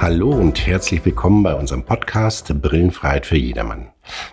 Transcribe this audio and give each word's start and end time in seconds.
Hallo 0.00 0.30
und 0.30 0.66
herzlich 0.66 1.04
willkommen 1.04 1.42
bei 1.42 1.54
unserem 1.54 1.84
Podcast 1.84 2.58
Brillenfreiheit 2.62 3.26
für 3.26 3.36
jedermann. 3.36 3.90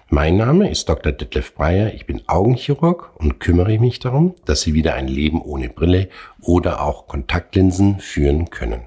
Mein 0.07 0.37
Name 0.37 0.71
ist 0.71 0.87
Dr. 0.87 1.11
Detlef 1.11 1.55
Breyer, 1.55 1.93
ich 1.93 2.05
bin 2.05 2.21
Augenchirurg 2.25 3.11
und 3.17 3.41
kümmere 3.41 3.77
mich 3.77 3.99
darum, 3.99 4.33
dass 4.45 4.61
Sie 4.61 4.73
wieder 4.73 4.93
ein 4.93 5.09
Leben 5.09 5.41
ohne 5.41 5.67
Brille 5.67 6.07
oder 6.39 6.81
auch 6.81 7.07
Kontaktlinsen 7.07 7.99
führen 7.99 8.49
können. 8.49 8.83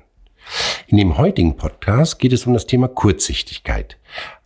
In 0.87 0.97
dem 0.97 1.19
heutigen 1.19 1.59
Podcast 1.59 2.19
geht 2.19 2.33
es 2.33 2.47
um 2.47 2.55
das 2.55 2.67
Thema 2.67 2.89
Kurzsichtigkeit. 2.89 3.99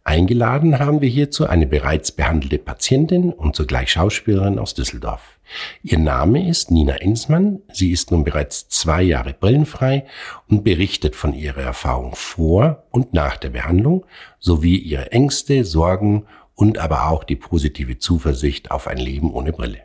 Eingeladen 0.06 0.78
haben 0.78 1.00
wir 1.00 1.08
hierzu 1.08 1.46
eine 1.46 1.66
bereits 1.66 2.12
behandelte 2.12 2.58
Patientin 2.58 3.32
und 3.32 3.56
zugleich 3.56 3.90
Schauspielerin 3.90 4.58
aus 4.58 4.74
Düsseldorf. 4.74 5.38
Ihr 5.82 5.98
Name 5.98 6.46
ist 6.46 6.70
Nina 6.70 6.96
Insmann. 6.96 7.62
Sie 7.72 7.90
ist 7.90 8.10
nun 8.10 8.22
bereits 8.22 8.68
zwei 8.68 9.02
Jahre 9.02 9.32
brillenfrei 9.32 10.04
und 10.46 10.62
berichtet 10.62 11.16
von 11.16 11.32
ihrer 11.32 11.62
Erfahrung 11.62 12.14
vor 12.14 12.84
und 12.90 13.14
nach 13.14 13.38
der 13.38 13.48
Behandlung 13.48 14.04
sowie 14.38 14.76
ihre 14.76 15.10
Ängste, 15.10 15.64
Sorgen 15.64 16.26
und 16.54 16.76
aber 16.78 17.08
auch 17.08 17.24
die 17.24 17.36
positive 17.36 17.98
Zuversicht 17.98 18.70
auf 18.70 18.86
ein 18.86 18.98
Leben 18.98 19.32
ohne 19.32 19.52
Brille. 19.52 19.84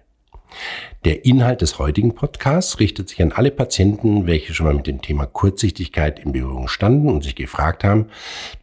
Der 1.05 1.25
Inhalt 1.25 1.61
des 1.61 1.79
heutigen 1.79 2.13
Podcasts 2.13 2.79
richtet 2.79 3.09
sich 3.09 3.21
an 3.21 3.31
alle 3.31 3.51
Patienten, 3.51 4.27
welche 4.27 4.53
schon 4.53 4.65
mal 4.65 4.75
mit 4.75 4.87
dem 4.87 5.01
Thema 5.01 5.25
Kurzsichtigkeit 5.25 6.19
in 6.19 6.33
Berührung 6.33 6.67
standen 6.67 7.09
und 7.09 7.23
sich 7.23 7.35
gefragt 7.35 7.83
haben, 7.83 8.07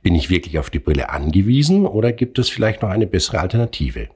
bin 0.03 0.15
ich 0.15 0.29
wirklich 0.29 0.59
auf 0.59 0.69
die 0.69 0.79
Brille 0.79 1.09
angewiesen 1.11 1.87
oder 1.87 2.13
gibt 2.13 2.39
es 2.39 2.49
vielleicht 2.49 2.83
noch 2.83 2.91
eine 2.91 3.07
bessere 3.07 3.41
Alternative? 3.41 4.09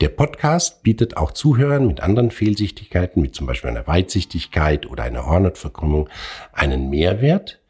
Der 0.00 0.08
Podcast 0.08 0.82
bietet 0.82 1.16
auch 1.16 1.32
Zuhörern 1.32 1.86
mit 1.86 2.00
anderen 2.00 2.30
Fehlsichtigkeiten, 2.30 3.22
wie 3.22 3.30
zum 3.30 3.46
Beispiel 3.46 3.70
einer 3.70 3.86
Weitsichtigkeit 3.86 4.86
oder 4.86 5.04
einer 5.04 5.26
Hornhautverkrümmung, 5.26 6.08
einen 6.52 6.90
Mehrwert 6.90 7.60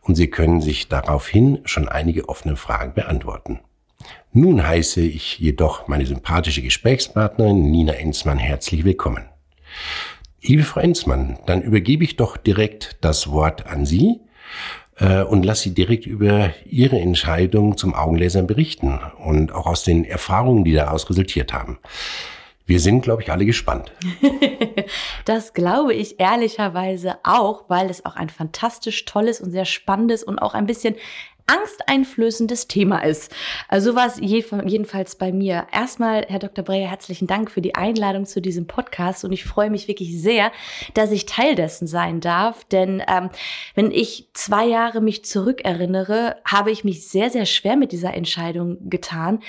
und 0.00 0.14
Sie 0.14 0.28
können 0.28 0.60
sich 0.60 0.88
daraufhin 0.88 1.60
schon 1.64 1.88
einige 1.88 2.28
offene 2.28 2.56
Fragen 2.56 2.94
beantworten. 2.94 3.60
Nun 4.32 4.66
heiße 4.66 5.00
ich 5.00 5.38
jedoch 5.38 5.88
meine 5.88 6.06
sympathische 6.06 6.62
Gesprächspartnerin 6.62 7.70
Nina 7.70 7.94
Enzmann 7.94 8.38
herzlich 8.38 8.84
willkommen. 8.84 9.28
Liebe 10.42 10.62
Frau 10.62 10.80
Enzmann, 10.80 11.38
dann 11.46 11.62
übergebe 11.62 12.04
ich 12.04 12.16
doch 12.16 12.36
direkt 12.36 12.98
das 13.00 13.30
Wort 13.30 13.66
an 13.66 13.86
Sie 13.86 14.20
äh, 14.98 15.22
und 15.22 15.44
lasse 15.44 15.64
Sie 15.64 15.74
direkt 15.74 16.06
über 16.06 16.52
Ihre 16.64 17.00
Entscheidung 17.00 17.76
zum 17.76 17.94
Augenlasern 17.94 18.46
berichten 18.46 19.00
und 19.24 19.52
auch 19.52 19.66
aus 19.66 19.84
den 19.84 20.04
Erfahrungen, 20.04 20.64
die 20.64 20.72
daraus 20.72 21.08
resultiert 21.08 21.52
haben. 21.52 21.78
Wir 22.66 22.80
sind, 22.80 23.02
glaube 23.02 23.22
ich, 23.22 23.30
alle 23.30 23.46
gespannt. 23.46 23.92
das 25.24 25.54
glaube 25.54 25.94
ich 25.94 26.18
ehrlicherweise 26.18 27.16
auch, 27.22 27.64
weil 27.68 27.88
es 27.88 28.04
auch 28.04 28.16
ein 28.16 28.28
fantastisch 28.28 29.04
tolles 29.04 29.40
und 29.40 29.52
sehr 29.52 29.64
spannendes 29.64 30.24
und 30.24 30.40
auch 30.40 30.52
ein 30.52 30.66
bisschen 30.66 30.96
angsteinflößendes 31.46 32.68
Thema 32.68 32.98
ist. 33.04 33.34
Also 33.68 33.94
war 33.94 34.06
es 34.06 34.18
jedenfalls 34.18 35.16
bei 35.16 35.32
mir. 35.32 35.66
Erstmal, 35.72 36.24
Herr 36.28 36.38
Dr. 36.38 36.64
Breyer, 36.64 36.88
herzlichen 36.88 37.26
Dank 37.26 37.50
für 37.50 37.60
die 37.60 37.74
Einladung 37.74 38.26
zu 38.26 38.40
diesem 38.40 38.66
Podcast 38.66 39.24
und 39.24 39.32
ich 39.32 39.44
freue 39.44 39.70
mich 39.70 39.88
wirklich 39.88 40.20
sehr, 40.20 40.50
dass 40.94 41.12
ich 41.12 41.26
Teil 41.26 41.54
dessen 41.54 41.86
sein 41.86 42.20
darf, 42.20 42.64
denn 42.64 43.02
ähm, 43.08 43.30
wenn 43.74 43.90
ich 43.90 44.28
zwei 44.34 44.66
Jahre 44.66 45.00
mich 45.00 45.24
zurückerinnere, 45.24 46.36
habe 46.44 46.70
ich 46.70 46.84
mich 46.84 47.08
sehr, 47.08 47.30
sehr 47.30 47.46
schwer 47.46 47.76
mit 47.76 47.92
dieser 47.92 48.14
Entscheidung 48.14 48.90
getan, 48.90 49.40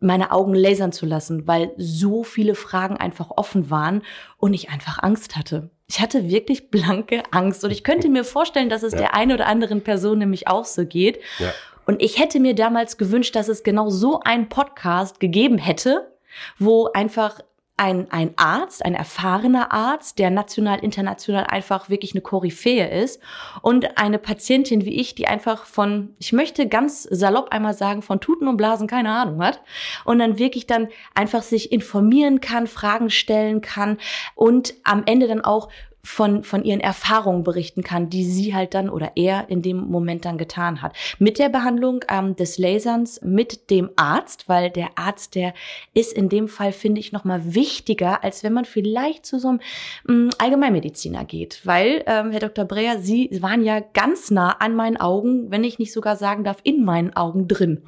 meine 0.00 0.32
Augen 0.32 0.54
lasern 0.54 0.92
zu 0.92 1.06
lassen, 1.06 1.46
weil 1.46 1.72
so 1.76 2.24
viele 2.24 2.54
Fragen 2.54 2.96
einfach 2.96 3.30
offen 3.30 3.70
waren 3.70 4.02
und 4.38 4.54
ich 4.54 4.70
einfach 4.70 5.02
Angst 5.02 5.36
hatte. 5.36 5.70
Ich 5.86 6.00
hatte 6.00 6.28
wirklich 6.28 6.70
blanke 6.70 7.22
Angst 7.30 7.62
und 7.64 7.70
ich 7.70 7.84
könnte 7.84 8.08
mir 8.08 8.24
vorstellen, 8.24 8.68
dass 8.68 8.82
es 8.82 8.92
ja. 8.92 9.00
der 9.00 9.14
einen 9.14 9.32
oder 9.32 9.46
anderen 9.46 9.82
Person 9.82 10.18
nämlich 10.18 10.48
auch 10.48 10.64
so 10.64 10.86
geht. 10.86 11.20
Ja. 11.38 11.52
Und 11.86 12.02
ich 12.02 12.18
hätte 12.18 12.40
mir 12.40 12.54
damals 12.54 12.96
gewünscht, 12.96 13.36
dass 13.36 13.48
es 13.48 13.62
genau 13.62 13.90
so 13.90 14.20
einen 14.20 14.48
Podcast 14.48 15.20
gegeben 15.20 15.58
hätte, 15.58 16.10
wo 16.58 16.90
einfach 16.92 17.40
ein, 17.76 18.08
ein 18.12 18.34
Arzt, 18.36 18.84
ein 18.84 18.94
erfahrener 18.94 19.72
Arzt, 19.72 20.20
der 20.20 20.30
national, 20.30 20.78
international 20.78 21.44
einfach 21.44 21.90
wirklich 21.90 22.12
eine 22.14 22.20
Koryphäe 22.20 22.88
ist 23.02 23.20
und 23.62 23.98
eine 23.98 24.20
Patientin 24.20 24.84
wie 24.84 25.00
ich, 25.00 25.16
die 25.16 25.26
einfach 25.26 25.66
von, 25.66 26.14
ich 26.20 26.32
möchte 26.32 26.68
ganz 26.68 27.02
salopp 27.02 27.48
einmal 27.50 27.74
sagen, 27.74 28.02
von 28.02 28.20
Tuten 28.20 28.46
und 28.46 28.58
Blasen 28.58 28.86
keine 28.86 29.10
Ahnung 29.10 29.42
hat 29.42 29.60
und 30.04 30.20
dann 30.20 30.38
wirklich 30.38 30.68
dann 30.68 30.88
einfach 31.14 31.42
sich 31.42 31.72
informieren 31.72 32.40
kann, 32.40 32.68
Fragen 32.68 33.10
stellen 33.10 33.60
kann 33.60 33.98
und 34.36 34.74
am 34.84 35.02
Ende 35.06 35.26
dann 35.26 35.40
auch 35.40 35.68
von, 36.04 36.44
von 36.44 36.62
ihren 36.64 36.80
Erfahrungen 36.80 37.42
berichten 37.42 37.82
kann, 37.82 38.10
die 38.10 38.24
sie 38.24 38.54
halt 38.54 38.74
dann 38.74 38.90
oder 38.90 39.12
er 39.16 39.48
in 39.48 39.62
dem 39.62 39.78
Moment 39.78 40.26
dann 40.26 40.38
getan 40.38 40.82
hat. 40.82 40.94
Mit 41.18 41.38
der 41.38 41.48
Behandlung 41.48 42.04
ähm, 42.08 42.36
des 42.36 42.58
Laserns, 42.58 43.20
mit 43.22 43.70
dem 43.70 43.90
Arzt, 43.96 44.48
weil 44.48 44.70
der 44.70 44.90
Arzt, 44.96 45.34
der 45.34 45.54
ist 45.94 46.12
in 46.12 46.28
dem 46.28 46.46
Fall, 46.46 46.72
finde 46.72 47.00
ich, 47.00 47.12
nochmal 47.12 47.54
wichtiger, 47.54 48.22
als 48.22 48.44
wenn 48.44 48.52
man 48.52 48.66
vielleicht 48.66 49.24
zu 49.24 49.38
so 49.38 49.48
einem 49.48 49.60
ähm, 50.08 50.30
Allgemeinmediziner 50.38 51.24
geht. 51.24 51.62
Weil, 51.64 52.04
ähm, 52.06 52.30
Herr 52.30 52.40
Dr. 52.40 52.66
Breyer, 52.66 52.98
Sie 52.98 53.30
waren 53.40 53.64
ja 53.64 53.80
ganz 53.80 54.30
nah 54.30 54.50
an 54.60 54.76
meinen 54.76 54.98
Augen, 54.98 55.50
wenn 55.50 55.64
ich 55.64 55.78
nicht 55.78 55.92
sogar 55.92 56.16
sagen 56.16 56.44
darf, 56.44 56.58
in 56.64 56.84
meinen 56.84 57.16
Augen 57.16 57.48
drin. 57.48 57.82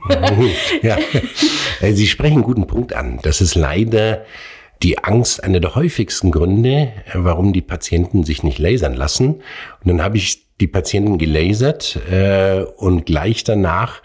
ja. 0.83 0.97
Äh, 1.81 1.93
sie 1.93 2.06
sprechen 2.06 2.37
einen 2.37 2.43
guten 2.43 2.66
Punkt 2.66 2.94
an. 2.94 3.19
Das 3.22 3.43
ist 3.43 3.54
leider 3.54 4.25
die 4.83 4.99
Angst 4.99 5.43
einer 5.43 5.61
der 5.61 5.75
häufigsten 5.75 6.31
Gründe, 6.31 6.93
warum 7.15 7.53
die 7.53 7.63
Patienten 7.63 8.25
sich 8.25 8.43
nicht 8.43 8.59
lasern 8.59 8.95
lassen. 8.95 9.37
Und 9.37 9.87
dann 9.87 10.03
habe 10.03 10.17
ich 10.17 10.47
die 10.61 10.67
Patienten 10.67 11.19
gelasert 11.19 11.99
äh, 12.11 12.63
und 12.77 13.07
gleich 13.07 13.45
danach 13.45 14.03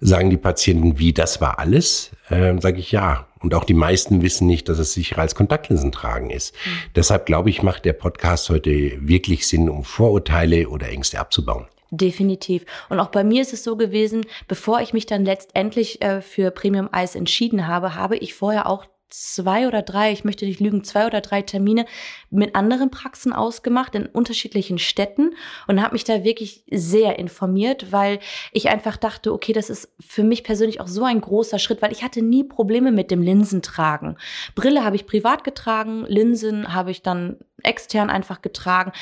sagen 0.00 0.28
die 0.30 0.36
Patienten, 0.36 0.98
wie 0.98 1.12
das 1.12 1.40
war 1.40 1.58
alles, 1.58 2.10
äh, 2.28 2.54
sage 2.60 2.78
ich 2.78 2.92
ja. 2.92 3.26
Und 3.40 3.54
auch 3.54 3.64
die 3.64 3.74
meisten 3.74 4.22
wissen 4.22 4.46
nicht, 4.46 4.68
dass 4.68 4.78
es 4.78 4.92
sicher 4.92 5.18
als 5.18 5.34
Kontaktlinsen 5.34 5.92
tragen 5.92 6.30
ist. 6.30 6.54
Mhm. 6.54 6.70
Deshalb 6.96 7.26
glaube 7.26 7.50
ich, 7.50 7.62
macht 7.62 7.84
der 7.84 7.92
Podcast 7.92 8.50
heute 8.50 8.92
wirklich 9.00 9.46
Sinn, 9.46 9.68
um 9.70 9.84
Vorurteile 9.84 10.68
oder 10.68 10.88
Ängste 10.88 11.20
abzubauen. 11.20 11.66
Definitiv. 11.90 12.64
Und 12.88 12.98
auch 12.98 13.08
bei 13.08 13.22
mir 13.22 13.42
ist 13.42 13.52
es 13.52 13.62
so 13.62 13.76
gewesen, 13.76 14.26
bevor 14.48 14.80
ich 14.80 14.92
mich 14.92 15.06
dann 15.06 15.24
letztendlich 15.24 16.02
äh, 16.02 16.20
für 16.20 16.50
Premium 16.50 16.88
Eis 16.90 17.14
entschieden 17.14 17.68
habe, 17.68 17.94
habe 17.94 18.16
ich 18.16 18.34
vorher 18.34 18.66
auch 18.66 18.86
zwei 19.08 19.68
oder 19.68 19.82
drei, 19.82 20.12
ich 20.12 20.24
möchte 20.24 20.44
nicht 20.44 20.60
lügen, 20.60 20.84
zwei 20.84 21.06
oder 21.06 21.20
drei 21.20 21.42
Termine 21.42 21.86
mit 22.30 22.54
anderen 22.54 22.90
Praxen 22.90 23.32
ausgemacht 23.32 23.94
in 23.94 24.06
unterschiedlichen 24.06 24.78
Städten 24.78 25.34
und 25.66 25.82
habe 25.82 25.94
mich 25.94 26.04
da 26.04 26.24
wirklich 26.24 26.64
sehr 26.70 27.18
informiert, 27.18 27.92
weil 27.92 28.18
ich 28.52 28.68
einfach 28.68 28.96
dachte, 28.96 29.32
okay, 29.32 29.52
das 29.52 29.70
ist 29.70 29.92
für 30.00 30.24
mich 30.24 30.44
persönlich 30.44 30.80
auch 30.80 30.88
so 30.88 31.04
ein 31.04 31.20
großer 31.20 31.58
Schritt, 31.58 31.82
weil 31.82 31.92
ich 31.92 32.02
hatte 32.02 32.22
nie 32.22 32.44
Probleme 32.44 32.90
mit 32.90 33.10
dem 33.10 33.22
Linsentragen. 33.22 34.16
Brille 34.54 34.84
habe 34.84 34.96
ich 34.96 35.06
privat 35.06 35.44
getragen, 35.44 36.04
Linsen 36.08 36.74
habe 36.74 36.90
ich 36.90 37.02
dann 37.02 37.36
extern 37.62 38.10
einfach 38.10 38.42
getragen. 38.42 38.92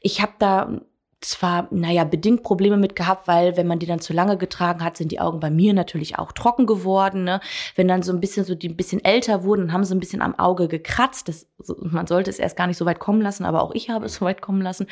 Ich 0.00 0.20
habe 0.20 0.32
da 0.38 0.80
zwar, 1.24 1.68
naja, 1.70 2.04
bedingt 2.04 2.42
Probleme 2.42 2.76
mit 2.76 2.96
gehabt, 2.96 3.28
weil 3.28 3.56
wenn 3.56 3.66
man 3.66 3.78
die 3.78 3.86
dann 3.86 4.00
zu 4.00 4.12
lange 4.12 4.36
getragen 4.36 4.84
hat, 4.84 4.96
sind 4.96 5.12
die 5.12 5.20
Augen 5.20 5.40
bei 5.40 5.50
mir 5.50 5.72
natürlich 5.72 6.18
auch 6.18 6.32
trocken 6.32 6.66
geworden. 6.66 7.24
Ne? 7.24 7.40
Wenn 7.76 7.88
dann 7.88 8.02
so 8.02 8.12
ein 8.12 8.20
bisschen 8.20 8.44
so 8.44 8.54
die 8.54 8.68
ein 8.68 8.76
bisschen 8.76 9.04
älter 9.04 9.44
wurden, 9.44 9.62
dann 9.62 9.72
haben 9.72 9.84
sie 9.84 9.94
ein 9.94 10.00
bisschen 10.00 10.22
am 10.22 10.38
Auge 10.38 10.68
gekratzt. 10.68 11.28
Das, 11.28 11.46
man 11.78 12.06
sollte 12.06 12.30
es 12.30 12.38
erst 12.38 12.56
gar 12.56 12.66
nicht 12.66 12.76
so 12.76 12.86
weit 12.86 12.98
kommen 12.98 13.22
lassen, 13.22 13.44
aber 13.44 13.62
auch 13.62 13.72
ich 13.74 13.90
habe 13.90 14.06
es 14.06 14.14
so 14.14 14.24
weit 14.24 14.42
kommen 14.42 14.62
lassen. 14.62 14.86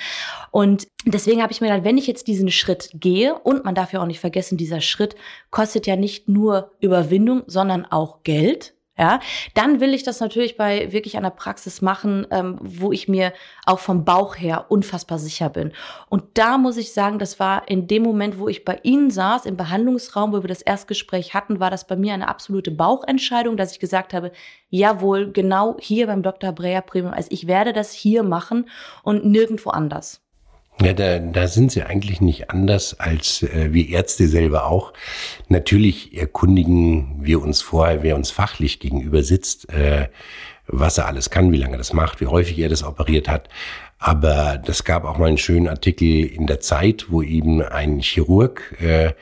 Und 0.51 0.87
deswegen 1.05 1.43
habe 1.43 1.53
ich 1.53 1.61
mir 1.61 1.69
gedacht, 1.69 1.85
wenn 1.85 1.99
ich 1.99 2.07
jetzt 2.07 2.27
diesen 2.27 2.51
Schritt 2.51 2.91
gehe, 2.95 3.35
und 3.35 3.65
man 3.65 3.75
darf 3.75 3.93
ja 3.93 4.01
auch 4.01 4.07
nicht 4.07 4.21
vergessen, 4.21 4.57
dieser 4.57 4.81
Schritt 4.81 5.17
kostet 5.51 5.87
ja 5.87 5.97
nicht 5.97 6.29
nur 6.29 6.73
Überwindung, 6.81 7.43
sondern 7.47 7.85
auch 7.85 8.23
Geld 8.23 8.75
ja, 8.99 9.21
dann 9.55 9.81
will 9.81 9.95
ich 9.95 10.03
das 10.03 10.21
natürlich 10.21 10.59
bei 10.59 10.93
wirklich 10.93 11.17
einer 11.17 11.31
Praxis 11.31 11.81
machen, 11.81 12.27
ähm, 12.31 12.59
wo 12.61 12.93
ich 12.93 13.09
mir 13.09 13.33
auch 13.65 13.79
vom 13.79 14.05
Bauch 14.05 14.37
her 14.37 14.67
unfassbar 14.69 15.19
sicher 15.19 15.49
bin. 15.49 15.73
Und 16.11 16.25
da 16.35 16.59
muss 16.59 16.77
ich 16.77 16.93
sagen, 16.93 17.19
das 17.19 17.41
war 17.41 17.67
in 17.69 17.87
dem 17.87 18.03
Moment, 18.03 18.39
wo 18.39 18.49
ich 18.49 18.65
bei 18.65 18.79
Ihnen 18.83 19.11
saß, 19.11 19.47
im 19.47 19.57
Behandlungsraum, 19.57 20.33
wo 20.33 20.43
wir 20.43 20.49
das 20.49 20.61
Erstgespräch 20.61 21.33
hatten, 21.33 21.61
war 21.61 21.71
das 21.71 21.87
bei 21.87 21.97
mir 21.97 22.13
eine 22.13 22.29
absolute 22.29 22.71
Bauchentscheidung, 22.73 23.57
dass 23.57 23.73
ich 23.73 23.81
gesagt 23.81 24.13
habe, 24.13 24.33
jawohl, 24.69 25.33
genau 25.33 25.77
hier 25.81 26.07
beim 26.07 26.23
Dr. 26.23 26.53
Breyer 26.53 26.83
Premium, 26.83 27.15
also 27.15 27.29
ich 27.31 27.47
werde 27.47 27.73
das 27.73 27.93
hier 27.93 28.23
machen 28.23 28.69
und 29.03 29.25
nirgendwo 29.25 29.71
anders. 29.71 30.21
Ja, 30.83 30.95
da, 30.95 31.19
da 31.19 31.47
sind 31.47 31.71
sie 31.73 31.83
eigentlich 31.83 32.23
nicht 32.23 32.51
anders 32.51 32.99
als 32.99 33.43
äh, 33.43 33.69
wir 33.73 33.91
Ärzte 33.91 34.29
selber 34.29 34.65
auch. 34.67 34.95
Natürlich 35.49 36.17
erkundigen 36.17 37.19
wir 37.21 37.43
uns 37.43 37.61
vorher, 37.61 38.03
wer 38.03 38.17
uns 38.17 38.31
fachlich 38.31 38.81
gegenüber 38.81 39.23
sitzt, 39.23 39.71
äh, 39.73 40.09
was 40.67 40.97
er 40.97 41.07
alles 41.07 41.29
kann, 41.29 41.53
wie 41.53 41.59
lange 41.59 41.77
das 41.77 41.93
macht, 41.93 42.21
wie 42.23 42.29
häufig 42.29 42.59
er 42.59 42.71
das 42.71 42.83
operiert 42.83 43.29
hat. 43.29 43.51
Aber 43.99 44.57
das 44.57 44.85
gab 44.85 45.05
auch 45.05 45.19
mal 45.19 45.29
einen 45.29 45.37
schönen 45.37 45.69
Artikel 45.69 46.25
in 46.25 46.47
der 46.47 46.61
Zeit, 46.61 47.07
wo 47.11 47.21
eben 47.21 47.61
ein 47.61 48.01
Chirurg 48.01 48.75
äh, 48.81 49.13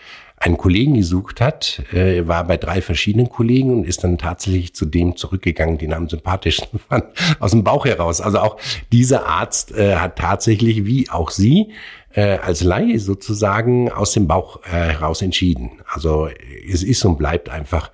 einen 0.41 0.57
Kollegen 0.57 0.95
gesucht 0.95 1.41
hat, 1.41 1.83
äh, 1.93 2.27
war 2.27 2.45
bei 2.45 2.57
drei 2.57 2.81
verschiedenen 2.81 3.29
Kollegen 3.29 3.71
und 3.71 3.85
ist 3.85 4.05
dann 4.05 4.19
tatsächlich 4.19 4.75
zu 4.75 4.87
dem 4.87 5.17
zurückgegangen, 5.17 5.79
den 5.79 5.91
er 5.91 5.97
am 5.97 6.09
sympathischsten 6.09 6.79
fand, 6.89 7.05
aus 7.41 7.51
dem 7.51 7.65
Bauch 7.65 7.85
heraus. 7.85 8.21
Also 8.21 8.39
auch 8.39 8.57
dieser 8.93 9.27
Arzt 9.27 9.73
äh, 9.73 9.97
hat 9.97 10.17
tatsächlich, 10.17 10.85
wie 10.87 11.11
auch 11.11 11.31
Sie, 11.31 11.73
äh, 12.15 12.39
als 12.39 12.63
Laie 12.63 12.99
sozusagen 12.99 13.91
aus 13.91 14.13
dem 14.13 14.27
Bauch 14.27 14.61
äh, 14.65 14.71
heraus 14.71 15.23
entschieden. 15.23 15.81
Also 15.87 16.29
es 16.69 16.83
ist 16.83 17.05
und 17.05 17.19
bleibt 17.19 17.49
einfach 17.49 17.91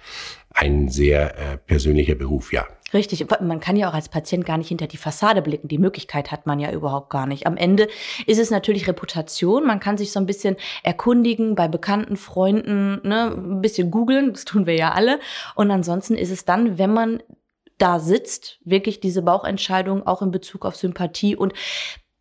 ein 0.50 0.88
sehr 0.88 1.38
äh, 1.38 1.56
persönlicher 1.58 2.14
Beruf, 2.14 2.52
ja. 2.52 2.67
Richtig. 2.94 3.26
Man 3.41 3.58
kann 3.58 3.75
ja 3.75 3.91
auch 3.91 3.94
als 3.94 4.08
Patient 4.08 4.46
gar 4.46 4.56
nicht 4.56 4.69
hinter 4.69 4.87
die 4.87 4.96
Fassade 4.96 5.43
blicken. 5.43 5.67
Die 5.67 5.79
Möglichkeit 5.79 6.31
hat 6.31 6.46
man 6.46 6.61
ja 6.61 6.70
überhaupt 6.70 7.11
gar 7.11 7.26
nicht. 7.26 7.46
Am 7.46 7.56
Ende 7.56 7.88
ist 8.26 8.38
es 8.38 8.50
natürlich 8.50 8.87
Reputation. 8.87 9.67
Man 9.67 9.81
kann 9.81 9.99
sich 9.99 10.12
so 10.12 10.20
ein 10.20 10.26
bisschen 10.26 10.56
erkundigen 10.85 11.56
bei 11.56 11.67
bekannten 11.67 12.17
Freunden, 12.17 13.00
ne, 13.06 13.32
ein 13.37 13.61
bisschen 13.61 13.91
googeln. 13.91 14.32
Das 14.32 14.44
tun 14.44 14.67
wir 14.67 14.76
ja 14.76 14.93
alle. 14.93 15.19
Und 15.56 15.73
ansonsten 15.73 16.14
ist 16.14 16.31
es 16.31 16.44
dann, 16.44 16.79
wenn 16.79 16.93
man 16.93 17.20
da 17.79 17.99
sitzt, 17.99 18.61
wirklich 18.64 19.00
diese 19.00 19.23
Bauchentscheidung 19.23 20.06
auch 20.06 20.23
in 20.23 20.31
Bezug 20.31 20.64
auf 20.64 20.76
Sympathie 20.76 21.35
und 21.35 21.52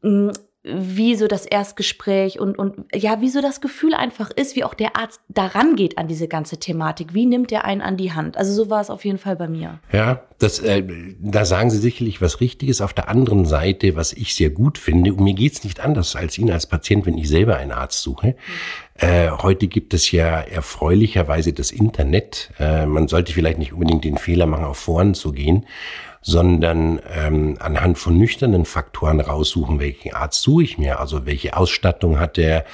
mh, 0.02 0.31
mm, 0.31 0.31
wie 0.63 1.15
so 1.15 1.27
das 1.27 1.45
Erstgespräch 1.45 2.39
und, 2.39 2.57
und 2.57 2.86
ja, 2.95 3.19
wie 3.19 3.30
so 3.30 3.42
das 3.42 3.60
Gefühl 3.60 3.94
einfach 3.94 4.31
ist, 4.31 4.56
wie 4.56 4.63
auch 4.63 4.74
der 4.74 4.95
Arzt 4.95 5.19
daran 5.27 5.75
geht 5.75 5.98
an 5.98 6.07
diese 6.07 6.30
ganze 6.30 6.57
Thematik. 6.57 7.13
Wie 7.13 7.25
nimmt 7.25 7.51
er 7.51 7.65
einen 7.65 7.81
an 7.81 7.98
die 7.98 8.13
Hand? 8.13 8.38
Also 8.38 8.54
so 8.54 8.69
war 8.69 8.80
es 8.80 8.89
auf 8.89 9.04
jeden 9.04 9.18
Fall 9.18 9.36
bei 9.36 9.50
mir. 9.50 9.80
Ja, 9.92 10.21
das, 10.39 10.60
äh, 10.60 10.81
da 11.19 11.44
sagen 11.44 11.69
Sie 11.69 11.80
sicherlich 11.80 12.21
was 12.21 12.39
Richtiges. 12.39 12.80
Auf 12.80 12.94
der 12.94 13.10
anderen 13.10 13.44
Seite, 13.45 13.98
was 13.98 14.13
ich 14.13 14.36
sehr 14.36 14.51
gut 14.51 14.77
finde, 14.77 15.13
und 15.13 15.21
mir 15.21 15.33
geht's 15.33 15.65
nicht 15.65 15.81
anders 15.81 16.15
als 16.15 16.38
Ihnen 16.38 16.51
als 16.51 16.65
Patient, 16.65 17.06
wenn 17.06 17.18
ich 17.18 17.27
selber 17.27 17.57
einen 17.57 17.74
Arzt 17.74 18.01
suche. 18.01 18.38
Äh, 18.95 19.31
heute 19.31 19.68
gibt 19.68 19.94
es 19.94 20.12
ja 20.12 20.39
erfreulicherweise 20.39 21.51
das 21.51 21.71
Internet. 21.71 22.51
Äh, 22.57 22.86
man 22.86 23.10
sollte 23.10 23.33
vielleicht 23.33 23.57
nicht 23.57 23.74
unbedingt 23.74 24.06
den 24.06 24.18
Fehler 24.18 24.45
machen, 24.45 24.63
auf 24.63 24.77
Foren 24.77 25.13
zu 25.13 25.33
gehen 25.33 25.65
sondern 26.24 27.00
ähm, 27.14 27.58
anhand 27.60 28.00
von 28.00 28.18
nüchternen 28.18 28.66
Faktoren 28.66 29.20
raussuchen, 29.20 29.80
welchen 29.80 30.14
Arzt 30.14 30.42
suche 30.42 30.64
ich 30.64 30.78
mir, 30.78 31.00
also 31.00 31.25
welche 31.25 31.56
Ausstattung 31.56 32.20
hat 32.20 32.38
der, 32.38 32.66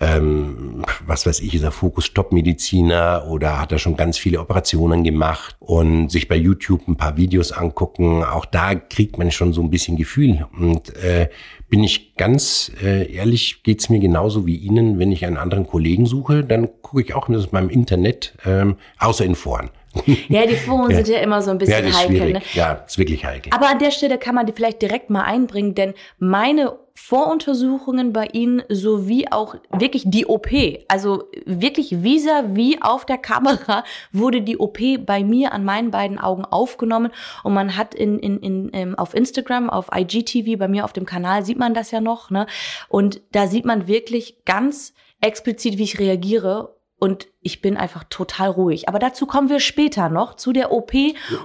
ähm, 0.00 0.82
was 1.06 1.26
weiß 1.26 1.40
ich, 1.40 1.54
ist 1.54 1.62
er 1.62 1.70
Fokus-Top-Mediziner 1.72 3.26
oder 3.28 3.60
hat 3.60 3.72
er 3.72 3.78
schon 3.78 3.96
ganz 3.96 4.18
viele 4.18 4.40
Operationen 4.40 5.04
gemacht 5.04 5.56
und 5.58 6.10
sich 6.10 6.28
bei 6.28 6.36
YouTube 6.36 6.86
ein 6.88 6.96
paar 6.96 7.16
Videos 7.16 7.52
angucken. 7.52 8.22
Auch 8.22 8.44
da 8.44 8.74
kriegt 8.74 9.18
man 9.18 9.30
schon 9.30 9.52
so 9.52 9.62
ein 9.62 9.70
bisschen 9.70 9.96
Gefühl. 9.96 10.46
Und 10.58 10.94
äh, 10.96 11.28
bin 11.68 11.82
ich 11.82 12.14
ganz 12.16 12.70
äh, 12.82 13.10
ehrlich, 13.10 13.62
geht's 13.62 13.88
mir 13.88 14.00
genauso 14.00 14.46
wie 14.46 14.56
Ihnen, 14.56 14.98
wenn 14.98 15.12
ich 15.12 15.24
einen 15.24 15.38
anderen 15.38 15.66
Kollegen 15.66 16.06
suche, 16.06 16.44
dann 16.44 16.68
gucke 16.82 17.02
ich 17.02 17.14
auch 17.14 17.28
in 17.28 17.46
meinem 17.50 17.70
Internet, 17.70 18.34
ähm, 18.44 18.76
außer 18.98 19.24
in 19.24 19.34
Foren. 19.34 19.70
Ja, 20.28 20.46
die 20.46 20.56
Foren 20.56 20.90
ja. 20.90 20.96
sind 20.96 21.08
ja 21.08 21.18
immer 21.20 21.42
so 21.42 21.50
ein 21.50 21.58
bisschen 21.58 21.86
ja, 21.86 21.94
heikel. 21.94 22.32
Ne? 22.34 22.42
Ja, 22.54 22.84
ist 22.86 22.98
wirklich 22.98 23.24
heikel. 23.24 23.52
Aber 23.52 23.68
an 23.68 23.78
der 23.78 23.90
Stelle 23.90 24.18
kann 24.18 24.34
man 24.34 24.46
die 24.46 24.52
vielleicht 24.52 24.82
direkt 24.82 25.10
mal 25.10 25.22
einbringen, 25.22 25.74
denn 25.74 25.94
meine 26.18 26.78
Voruntersuchungen 26.94 28.14
bei 28.14 28.26
Ihnen 28.32 28.62
sowie 28.70 29.26
auch 29.30 29.56
wirklich 29.70 30.04
die 30.06 30.26
OP, 30.26 30.48
also 30.88 31.24
wirklich 31.44 32.02
vis-à-vis 32.02 32.78
auf 32.80 33.04
der 33.04 33.18
Kamera 33.18 33.84
wurde 34.12 34.40
die 34.40 34.56
OP 34.56 34.78
bei 35.04 35.22
mir 35.22 35.52
an 35.52 35.64
meinen 35.64 35.90
beiden 35.90 36.18
Augen 36.18 36.46
aufgenommen 36.46 37.12
und 37.44 37.52
man 37.52 37.76
hat 37.76 37.94
in, 37.94 38.18
in, 38.18 38.38
in, 38.40 38.70
ähm, 38.72 38.94
auf 38.98 39.14
Instagram, 39.14 39.68
auf 39.68 39.90
IGTV, 39.94 40.58
bei 40.58 40.68
mir 40.68 40.84
auf 40.84 40.94
dem 40.94 41.04
Kanal 41.04 41.44
sieht 41.44 41.58
man 41.58 41.74
das 41.74 41.90
ja 41.90 42.00
noch, 42.00 42.30
ne? 42.30 42.46
Und 42.88 43.20
da 43.32 43.46
sieht 43.46 43.66
man 43.66 43.86
wirklich 43.86 44.38
ganz 44.46 44.94
explizit, 45.20 45.76
wie 45.76 45.84
ich 45.84 45.98
reagiere 45.98 46.75
und 46.98 47.28
ich 47.42 47.60
bin 47.60 47.76
einfach 47.76 48.04
total 48.04 48.50
ruhig. 48.50 48.88
Aber 48.88 48.98
dazu 48.98 49.26
kommen 49.26 49.48
wir 49.48 49.60
später 49.60 50.08
noch 50.08 50.34
zu 50.34 50.52
der 50.52 50.72
OP 50.72 50.92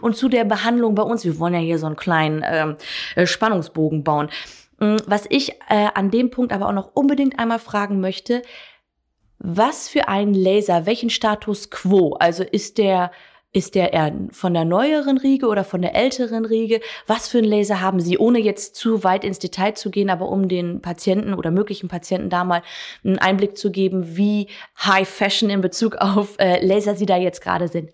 und 0.02 0.16
zu 0.16 0.30
der 0.30 0.46
Behandlung 0.46 0.96
bei 0.96 1.04
uns. 1.04 1.26
Wir 1.26 1.40
wollen 1.40 1.54
ja 1.54 1.60
hier 1.60 1.78
so 1.78 1.88
einen 1.88 1.98
kleinen 1.98 2.44
ähm, 2.46 2.78
äh, 3.16 3.26
Spannungsbogen 3.26 4.04
bauen. 4.04 4.30
Mm, 4.80 4.96
was 5.06 5.26
ich 5.30 5.52
äh, 5.70 5.88
an 5.94 6.10
dem 6.10 6.30
Punkt 6.30 6.54
aber 6.54 6.68
auch 6.68 6.74
noch 6.74 6.92
unbedingt 6.94 7.38
einmal 7.38 7.60
fragen 7.60 8.00
möchte, 8.00 8.42
was 9.40 9.90
für 9.90 10.08
ein 10.08 10.34
Laser, 10.34 10.86
welchen 10.86 11.10
Status 11.10 11.70
quo? 11.70 12.16
Also 12.20 12.44
ist 12.44 12.78
der 12.78 13.12
ist 13.54 13.76
der 13.76 13.94
eher 13.94 14.14
von 14.32 14.54
der 14.54 14.64
neueren 14.64 15.18
Riege 15.18 15.48
oder 15.48 15.64
von 15.64 15.82
der 15.82 15.94
älteren 15.96 16.46
Riege? 16.46 16.80
Was 17.08 17.28
für 17.28 17.40
einen 17.40 17.48
Laser 17.48 17.82
haben 17.82 18.00
Sie, 18.00 18.18
ohne 18.18 18.40
jetzt 18.40 18.76
zu 18.76 19.04
weit 19.04 19.24
ins 19.24 19.40
Detail 19.40 19.74
zu 19.74 19.92
gehen, 19.92 20.10
aber 20.10 20.30
um 20.30 20.48
den 20.48 20.82
Patienten 20.82 21.34
oder 21.34 21.52
möglichen 21.52 21.90
Patienten 21.90 22.30
da 22.30 22.44
mal 22.44 22.64
einen 23.04 23.20
Einblick 23.20 23.58
zu 23.58 23.72
geben, 23.72 24.16
wie 24.16 24.48
High 24.86 25.08
Fashion 25.08 25.50
in 25.50 25.62
Bezug 25.62 25.96
auf 25.98 26.36
äh, 26.40 26.66
Laser 26.66 26.96
Sie 26.96 27.06
da 27.06 27.18
jetzt 27.18 27.42
gerade 27.42 27.68
sind? 27.68 27.90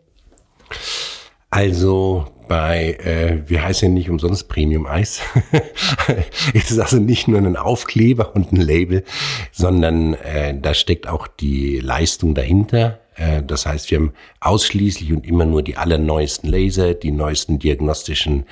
Also 1.49 2.25
bei, 2.47 2.97
äh, 3.03 3.49
wie 3.49 3.59
heißt 3.59 3.81
denn 3.81 3.93
nicht 3.93 4.09
umsonst 4.09 4.47
Premium 4.49 4.85
Eis? 4.85 5.21
es 6.53 6.71
ist 6.71 6.79
also 6.79 6.97
nicht 6.97 7.27
nur 7.27 7.39
ein 7.39 7.57
Aufkleber 7.57 8.35
und 8.35 8.51
ein 8.51 8.61
Label, 8.61 9.03
sondern 9.51 10.13
äh, 10.13 10.59
da 10.59 10.73
steckt 10.73 11.07
auch 11.07 11.27
die 11.27 11.79
Leistung 11.79 12.35
dahinter. 12.35 12.99
Äh, 13.17 13.43
das 13.43 13.65
heißt, 13.65 13.91
wir 13.91 13.99
haben 13.99 14.13
ausschließlich 14.39 15.11
und 15.11 15.25
immer 15.25 15.45
nur 15.45 15.63
die 15.63 15.75
allerneuesten 15.75 16.49
Laser, 16.49 16.93
die 16.93 17.11
neuesten 17.11 17.59
diagnostischen 17.59 18.45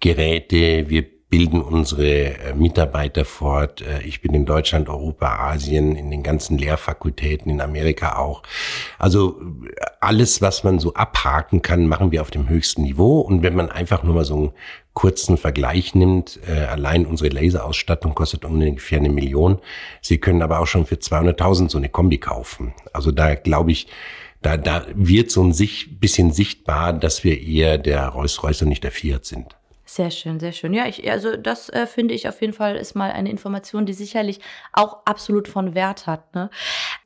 Geräte. 0.00 0.88
Wir 0.88 1.15
bilden 1.28 1.60
unsere 1.60 2.38
äh, 2.38 2.54
Mitarbeiter 2.54 3.24
fort. 3.24 3.82
Äh, 3.82 4.02
ich 4.02 4.20
bin 4.20 4.32
in 4.32 4.46
Deutschland, 4.46 4.88
Europa, 4.88 5.50
Asien, 5.50 5.96
in 5.96 6.10
den 6.10 6.22
ganzen 6.22 6.56
Lehrfakultäten, 6.56 7.50
in 7.50 7.60
Amerika 7.60 8.16
auch. 8.16 8.42
Also 8.98 9.40
alles, 10.00 10.40
was 10.40 10.62
man 10.62 10.78
so 10.78 10.94
abhaken 10.94 11.62
kann, 11.62 11.88
machen 11.88 12.12
wir 12.12 12.22
auf 12.22 12.30
dem 12.30 12.48
höchsten 12.48 12.82
Niveau. 12.82 13.20
Und 13.20 13.42
wenn 13.42 13.56
man 13.56 13.70
einfach 13.70 14.04
nur 14.04 14.14
mal 14.14 14.24
so 14.24 14.36
einen 14.36 14.52
kurzen 14.94 15.36
Vergleich 15.36 15.94
nimmt, 15.94 16.40
allein 16.70 17.04
unsere 17.04 17.28
Laserausstattung 17.28 18.14
kostet 18.14 18.46
ungefähr 18.46 18.98
eine 18.98 19.10
Million. 19.10 19.58
Sie 20.00 20.16
können 20.16 20.40
aber 20.40 20.60
auch 20.60 20.66
schon 20.66 20.86
für 20.86 20.94
200.000 20.94 21.68
so 21.68 21.76
eine 21.76 21.90
Kombi 21.90 22.16
kaufen. 22.16 22.72
Also 22.94 23.10
da 23.10 23.34
glaube 23.34 23.72
ich, 23.72 23.88
da, 24.40 24.56
da 24.56 24.86
wird 24.94 25.30
so 25.30 25.42
ein 25.42 25.52
sich, 25.52 26.00
bisschen 26.00 26.32
sichtbar, 26.32 26.94
dass 26.94 27.24
wir 27.24 27.38
eher 27.38 27.76
der 27.76 28.08
Rolls-Royce 28.08 28.62
und 28.62 28.68
nicht 28.70 28.84
der 28.84 28.92
Fiat 28.92 29.26
sind. 29.26 29.54
Sehr 29.88 30.10
schön, 30.10 30.40
sehr 30.40 30.50
schön. 30.50 30.74
Ja, 30.74 30.86
ich, 30.86 31.08
also 31.08 31.36
das 31.36 31.68
äh, 31.68 31.86
finde 31.86 32.12
ich 32.12 32.28
auf 32.28 32.40
jeden 32.40 32.52
Fall 32.52 32.74
ist 32.74 32.96
mal 32.96 33.12
eine 33.12 33.30
Information, 33.30 33.86
die 33.86 33.92
sicherlich 33.92 34.40
auch 34.72 34.98
absolut 35.04 35.46
von 35.46 35.76
Wert 35.76 36.08
hat. 36.08 36.34
Ne? 36.34 36.50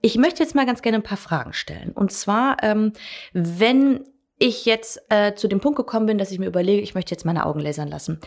Ich 0.00 0.16
möchte 0.16 0.42
jetzt 0.42 0.54
mal 0.54 0.64
ganz 0.64 0.80
gerne 0.80 0.96
ein 0.96 1.02
paar 1.02 1.18
Fragen 1.18 1.52
stellen. 1.52 1.92
Und 1.92 2.10
zwar, 2.10 2.56
ähm, 2.62 2.94
wenn 3.34 4.04
ich 4.38 4.64
jetzt 4.64 4.98
äh, 5.10 5.34
zu 5.34 5.46
dem 5.46 5.60
Punkt 5.60 5.76
gekommen 5.76 6.06
bin, 6.06 6.16
dass 6.16 6.32
ich 6.32 6.38
mir 6.38 6.46
überlege, 6.46 6.80
ich 6.80 6.94
möchte 6.94 7.10
jetzt 7.10 7.26
meine 7.26 7.44
Augen 7.44 7.60
lasern 7.60 7.88
lassen. 7.88 8.18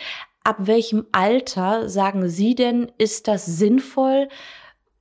Ab 0.44 0.58
welchem 0.60 1.08
Alter 1.12 1.90
sagen 1.90 2.30
Sie 2.30 2.54
denn, 2.54 2.92
ist 3.00 3.28
das 3.28 3.48
sinnvoll 3.48 4.30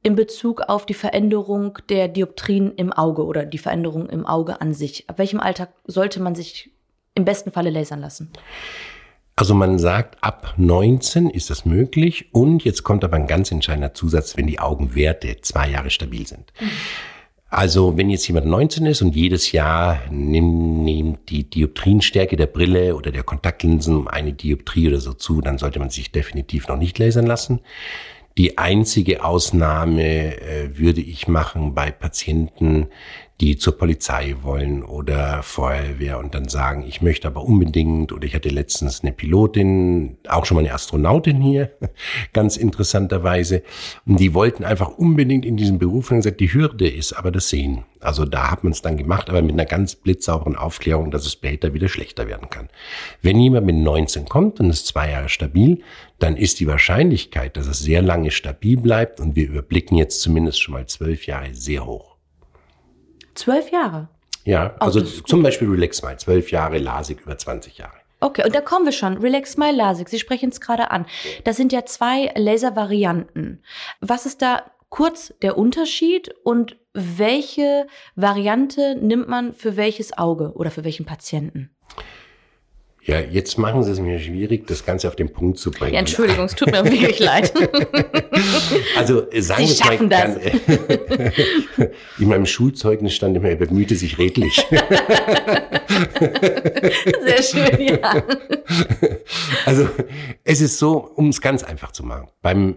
in 0.02 0.16
Bezug 0.16 0.62
auf 0.62 0.86
die 0.86 0.94
Veränderung 0.94 1.78
der 1.90 2.08
Dioptrien 2.08 2.72
im 2.76 2.90
Auge 2.90 3.26
oder 3.26 3.44
die 3.44 3.58
Veränderung 3.58 4.08
im 4.08 4.24
Auge 4.24 4.62
an 4.62 4.72
sich? 4.72 5.10
Ab 5.10 5.18
welchem 5.18 5.40
Alter 5.40 5.68
sollte 5.84 6.20
man 6.20 6.34
sich 6.34 6.70
im 7.14 7.26
besten 7.26 7.52
Falle 7.52 7.68
lasern 7.68 8.00
lassen? 8.00 8.32
Also 9.34 9.54
man 9.54 9.78
sagt, 9.78 10.22
ab 10.22 10.54
19 10.58 11.30
ist 11.30 11.50
das 11.50 11.64
möglich 11.64 12.28
und 12.32 12.64
jetzt 12.64 12.82
kommt 12.82 13.02
aber 13.02 13.16
ein 13.16 13.26
ganz 13.26 13.50
entscheidender 13.50 13.94
Zusatz, 13.94 14.36
wenn 14.36 14.46
die 14.46 14.60
Augenwerte 14.60 15.38
zwei 15.40 15.70
Jahre 15.70 15.90
stabil 15.90 16.26
sind. 16.26 16.52
Also 17.48 17.98
wenn 17.98 18.08
jetzt 18.08 18.26
jemand 18.28 18.46
19 18.46 18.86
ist 18.86 19.02
und 19.02 19.14
jedes 19.14 19.52
Jahr 19.52 20.00
nimmt, 20.10 20.84
nimmt 20.84 21.30
die 21.30 21.44
Dioptrienstärke 21.44 22.36
der 22.36 22.46
Brille 22.46 22.96
oder 22.96 23.10
der 23.10 23.24
Kontaktlinsen 23.24 24.08
eine 24.08 24.32
Dioptrie 24.32 24.88
oder 24.88 25.00
so 25.00 25.12
zu, 25.12 25.40
dann 25.42 25.58
sollte 25.58 25.78
man 25.78 25.90
sich 25.90 26.12
definitiv 26.12 26.68
noch 26.68 26.78
nicht 26.78 26.98
lasern 26.98 27.26
lassen. 27.26 27.60
Die 28.38 28.56
einzige 28.56 29.22
Ausnahme 29.22 30.40
äh, 30.40 30.78
würde 30.78 31.02
ich 31.02 31.28
machen 31.28 31.74
bei 31.74 31.90
Patienten, 31.90 32.86
die 33.42 33.56
zur 33.56 33.76
Polizei 33.76 34.36
wollen 34.42 34.84
oder 34.84 35.42
Feuerwehr 35.42 36.20
und 36.20 36.32
dann 36.32 36.46
sagen, 36.48 36.84
ich 36.86 37.02
möchte 37.02 37.26
aber 37.26 37.42
unbedingt, 37.42 38.12
oder 38.12 38.24
ich 38.24 38.36
hatte 38.36 38.50
letztens 38.50 39.02
eine 39.02 39.10
Pilotin, 39.10 40.16
auch 40.28 40.44
schon 40.46 40.54
mal 40.54 40.60
eine 40.60 40.72
Astronautin 40.72 41.42
hier, 41.42 41.72
ganz 42.32 42.56
interessanterweise, 42.56 43.64
und 44.06 44.20
die 44.20 44.32
wollten 44.32 44.62
einfach 44.62 44.96
unbedingt 44.96 45.44
in 45.44 45.56
diesen 45.56 45.80
Beruf 45.80 46.12
und 46.12 46.18
gesagt, 46.18 46.38
die 46.38 46.54
Hürde 46.54 46.88
ist 46.88 47.14
aber 47.14 47.32
das 47.32 47.48
Sehen. 47.48 47.82
Also 47.98 48.24
da 48.24 48.48
hat 48.48 48.62
man 48.62 48.72
es 48.72 48.80
dann 48.80 48.96
gemacht, 48.96 49.28
aber 49.28 49.42
mit 49.42 49.54
einer 49.54 49.64
ganz 49.64 49.96
blitzsauberen 49.96 50.54
Aufklärung, 50.54 51.10
dass 51.10 51.26
es 51.26 51.32
später 51.32 51.74
wieder 51.74 51.88
schlechter 51.88 52.28
werden 52.28 52.48
kann. 52.48 52.68
Wenn 53.22 53.40
jemand 53.40 53.66
mit 53.66 53.74
19 53.74 54.26
kommt 54.26 54.60
und 54.60 54.70
ist 54.70 54.86
zwei 54.86 55.10
Jahre 55.10 55.28
stabil, 55.28 55.82
dann 56.20 56.36
ist 56.36 56.60
die 56.60 56.68
Wahrscheinlichkeit, 56.68 57.56
dass 57.56 57.66
es 57.66 57.80
sehr 57.80 58.02
lange 58.02 58.30
stabil 58.30 58.76
bleibt 58.76 59.18
und 59.18 59.34
wir 59.34 59.48
überblicken 59.48 59.98
jetzt 59.98 60.20
zumindest 60.20 60.62
schon 60.62 60.74
mal 60.74 60.86
zwölf 60.86 61.26
Jahre 61.26 61.52
sehr 61.54 61.84
hoch. 61.84 62.11
Zwölf 63.34 63.70
Jahre? 63.70 64.08
Ja, 64.44 64.74
also 64.80 65.00
zum 65.00 65.42
Beispiel 65.42 65.68
Relax 65.68 65.98
Smile, 65.98 66.16
zwölf 66.16 66.50
Jahre, 66.50 66.78
LASIK 66.78 67.20
über 67.22 67.38
20 67.38 67.78
Jahre. 67.78 67.96
Okay, 68.20 68.44
und 68.44 68.54
da 68.54 68.60
kommen 68.60 68.84
wir 68.84 68.92
schon. 68.92 69.18
Relax 69.18 69.52
Smile 69.52 69.76
LASIK, 69.76 70.08
Sie 70.08 70.18
sprechen 70.18 70.50
es 70.50 70.60
gerade 70.60 70.90
an. 70.90 71.06
Das 71.44 71.56
sind 71.56 71.72
ja 71.72 71.84
zwei 71.84 72.32
Laservarianten. 72.36 73.62
Was 74.00 74.26
ist 74.26 74.42
da 74.42 74.62
kurz 74.90 75.34
der 75.42 75.58
Unterschied 75.58 76.34
und 76.44 76.76
welche 76.92 77.86
Variante 78.14 78.96
nimmt 78.96 79.28
man 79.28 79.54
für 79.54 79.76
welches 79.76 80.16
Auge 80.16 80.52
oder 80.54 80.70
für 80.70 80.84
welchen 80.84 81.06
Patienten? 81.06 81.70
Ja, 83.04 83.18
jetzt 83.18 83.58
machen 83.58 83.82
Sie 83.82 83.90
es 83.90 83.98
mir 83.98 84.20
schwierig, 84.20 84.68
das 84.68 84.86
Ganze 84.86 85.08
auf 85.08 85.16
den 85.16 85.32
Punkt 85.32 85.58
zu 85.58 85.72
bringen. 85.72 85.94
Ja, 85.94 86.00
Entschuldigung, 86.00 86.44
es 86.44 86.54
tut 86.54 86.70
mir 86.70 86.84
wirklich 86.90 87.18
leid. 87.18 87.52
Also 88.96 89.26
sagen 89.38 89.66
Sie 89.66 89.76
schaffen 89.76 90.08
mal, 90.08 90.38
das. 90.38 90.54
Kann, 91.76 91.90
in 92.18 92.28
meinem 92.28 92.46
Schulzeugnis 92.46 93.14
stand 93.14 93.36
immer, 93.36 93.48
er 93.48 93.56
bemühte 93.56 93.94
sich 93.94 94.18
redlich. 94.18 94.54
Sehr 97.24 97.42
schön, 97.42 97.80
ja. 97.80 98.22
Also 99.64 99.88
es 100.44 100.60
ist 100.60 100.78
so, 100.78 100.96
um 100.98 101.28
es 101.28 101.40
ganz 101.40 101.62
einfach 101.62 101.92
zu 101.92 102.04
machen. 102.04 102.28
Beim 102.40 102.76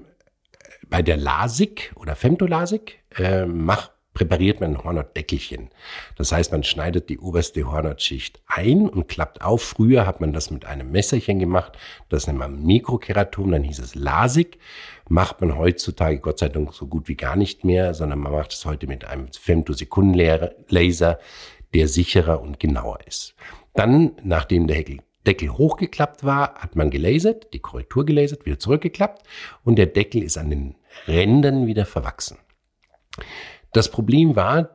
bei 0.87 1.01
der 1.01 1.17
Lasik 1.17 1.91
oder 1.95 2.15
Femtolasik 2.15 2.99
äh, 3.17 3.45
macht 3.45 3.94
präpariert 4.15 4.61
man 4.61 4.71
ein 4.71 4.83
Hornhautdeckelchen. 4.83 5.69
Das 6.15 6.31
heißt, 6.31 6.51
man 6.51 6.63
schneidet 6.63 7.09
die 7.09 7.19
oberste 7.19 7.71
Hornhautschicht 7.71 8.41
ein 8.47 8.89
und 8.89 9.07
klappt 9.07 9.43
auf. 9.43 9.61
Früher 9.61 10.07
hat 10.07 10.21
man 10.21 10.33
das 10.33 10.49
mit 10.49 10.65
einem 10.65 10.91
Messerchen 10.91 11.37
gemacht. 11.37 11.77
Das 12.09 12.25
nennt 12.25 12.39
man 12.39 12.63
Mikrokeratom, 12.63 13.51
dann 13.51 13.63
hieß 13.63 13.77
es 13.77 13.93
Lasik. 13.93 14.57
Macht 15.07 15.41
man 15.41 15.55
heutzutage 15.55 16.17
Gott 16.17 16.39
sei 16.39 16.49
Dank 16.49 16.73
so 16.73 16.87
gut 16.87 17.07
wie 17.07 17.15
gar 17.15 17.35
nicht 17.35 17.63
mehr, 17.63 17.93
sondern 17.93 18.19
man 18.19 18.31
macht 18.31 18.53
es 18.53 18.65
heute 18.65 18.87
mit 18.87 19.05
einem 19.05 19.27
Femtosekundenlaser, 19.31 21.19
der 21.73 21.87
sicherer 21.87 22.41
und 22.41 22.59
genauer 22.59 22.99
ist. 23.05 23.35
Dann, 23.75 24.13
nachdem 24.23 24.65
der 24.65 24.83
Deckel 25.27 25.49
hochgeklappt 25.49 26.23
war, 26.23 26.55
hat 26.55 26.75
man 26.75 26.89
gelasert, 26.89 27.53
die 27.53 27.59
Korrektur 27.59 28.05
gelasert, 28.05 28.45
wieder 28.45 28.59
zurückgeklappt 28.59 29.27
und 29.63 29.75
der 29.75 29.87
Deckel 29.87 30.23
ist 30.23 30.37
an 30.37 30.49
den 30.49 30.75
Rändern 31.07 31.67
wieder 31.67 31.85
verwachsen. 31.85 32.37
Das 33.75 33.91
Problem 33.91 34.37
war, 34.37 34.69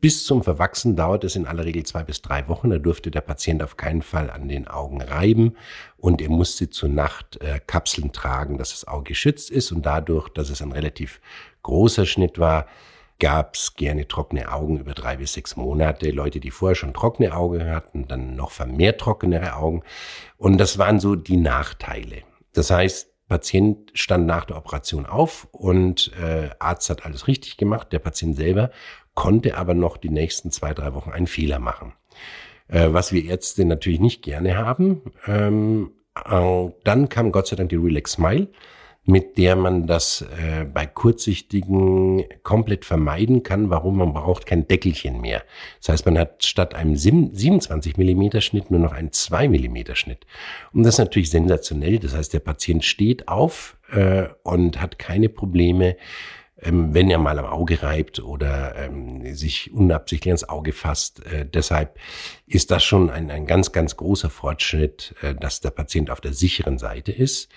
bis 0.00 0.24
zum 0.24 0.42
Verwachsen 0.42 0.96
dauert 0.96 1.24
es 1.24 1.36
in 1.36 1.46
aller 1.46 1.66
Regel 1.66 1.84
zwei 1.84 2.04
bis 2.04 2.22
drei 2.22 2.48
Wochen. 2.48 2.70
Da 2.70 2.78
durfte 2.78 3.10
der 3.10 3.20
Patient 3.20 3.62
auf 3.62 3.76
keinen 3.76 4.00
Fall 4.00 4.30
an 4.30 4.48
den 4.48 4.66
Augen 4.66 5.02
reiben 5.02 5.58
und 5.98 6.22
er 6.22 6.30
musste 6.30 6.70
zur 6.70 6.88
Nacht 6.88 7.38
äh, 7.42 7.60
Kapseln 7.66 8.12
tragen, 8.12 8.56
dass 8.56 8.70
das 8.70 8.88
Auge 8.88 9.10
geschützt 9.10 9.50
ist. 9.50 9.72
Und 9.72 9.84
dadurch, 9.84 10.30
dass 10.30 10.48
es 10.48 10.62
ein 10.62 10.72
relativ 10.72 11.20
großer 11.62 12.06
Schnitt 12.06 12.38
war, 12.38 12.66
gab 13.18 13.56
es 13.56 13.74
gerne 13.74 14.08
trockene 14.08 14.50
Augen 14.50 14.78
über 14.78 14.94
drei 14.94 15.18
bis 15.18 15.34
sechs 15.34 15.56
Monate. 15.56 16.10
Leute, 16.10 16.40
die 16.40 16.50
vorher 16.50 16.76
schon 16.76 16.94
trockene 16.94 17.36
Augen 17.36 17.70
hatten, 17.70 18.08
dann 18.08 18.36
noch 18.36 18.52
vermehrt 18.52 19.02
trockenere 19.02 19.54
Augen. 19.56 19.82
Und 20.38 20.56
das 20.56 20.78
waren 20.78 20.98
so 20.98 21.14
die 21.14 21.36
Nachteile. 21.36 22.22
Das 22.54 22.70
heißt, 22.70 23.09
Patient 23.30 23.90
stand 23.94 24.26
nach 24.26 24.44
der 24.44 24.56
Operation 24.56 25.06
auf 25.06 25.46
und 25.52 26.12
äh, 26.20 26.50
Arzt 26.58 26.90
hat 26.90 27.06
alles 27.06 27.28
richtig 27.28 27.56
gemacht. 27.56 27.92
Der 27.92 28.00
Patient 28.00 28.36
selber 28.36 28.70
konnte 29.14 29.56
aber 29.56 29.72
noch 29.72 29.96
die 29.96 30.10
nächsten 30.10 30.50
zwei, 30.50 30.74
drei 30.74 30.94
Wochen 30.94 31.10
einen 31.10 31.28
Fehler 31.28 31.60
machen. 31.60 31.92
Äh, 32.66 32.88
was 32.92 33.12
wir 33.12 33.24
Ärzte 33.24 33.64
natürlich 33.64 34.00
nicht 34.00 34.22
gerne 34.22 34.58
haben. 34.58 35.12
Ähm, 35.26 35.92
äh, 36.16 36.68
dann 36.82 37.08
kam 37.08 37.30
Gott 37.30 37.46
sei 37.46 37.56
Dank 37.56 37.70
die 37.70 37.76
Relax 37.76 38.12
Smile 38.12 38.48
mit 39.04 39.38
der 39.38 39.56
man 39.56 39.86
das 39.86 40.22
äh, 40.22 40.64
bei 40.64 40.86
kurzsichtigen 40.86 42.24
komplett 42.42 42.84
vermeiden 42.84 43.42
kann. 43.42 43.70
Warum? 43.70 43.98
Man 43.98 44.12
braucht 44.12 44.46
kein 44.46 44.68
Deckelchen 44.68 45.20
mehr. 45.20 45.42
Das 45.78 45.88
heißt, 45.88 46.06
man 46.06 46.18
hat 46.18 46.44
statt 46.44 46.74
einem 46.74 46.96
27 46.96 47.96
Millimeter 47.96 48.40
Schnitt 48.40 48.70
nur 48.70 48.80
noch 48.80 48.92
einen 48.92 49.12
2 49.12 49.48
Millimeter 49.48 49.96
Schnitt. 49.96 50.26
Und 50.72 50.84
das 50.84 50.94
ist 50.94 50.98
natürlich 50.98 51.30
sensationell. 51.30 51.98
Das 51.98 52.14
heißt, 52.14 52.32
der 52.34 52.40
Patient 52.40 52.84
steht 52.84 53.28
auf 53.28 53.76
äh, 53.90 54.28
und 54.42 54.80
hat 54.80 54.98
keine 54.98 55.28
Probleme, 55.28 55.96
ähm, 56.62 56.94
wenn 56.94 57.10
er 57.10 57.18
mal 57.18 57.38
am 57.38 57.46
Auge 57.46 57.82
reibt 57.82 58.20
oder 58.20 58.76
ähm, 58.76 59.34
sich 59.34 59.72
unabsichtlich 59.72 60.30
ans 60.30 60.48
Auge 60.48 60.72
fasst. 60.72 61.24
Äh, 61.26 61.46
deshalb 61.46 61.98
ist 62.46 62.70
das 62.70 62.82
schon 62.82 63.10
ein, 63.10 63.30
ein 63.30 63.46
ganz, 63.46 63.72
ganz 63.72 63.96
großer 63.96 64.30
Fortschritt, 64.30 65.14
äh, 65.22 65.34
dass 65.34 65.60
der 65.60 65.70
Patient 65.70 66.10
auf 66.10 66.20
der 66.20 66.32
sicheren 66.32 66.78
Seite 66.78 67.12
ist. 67.12 67.48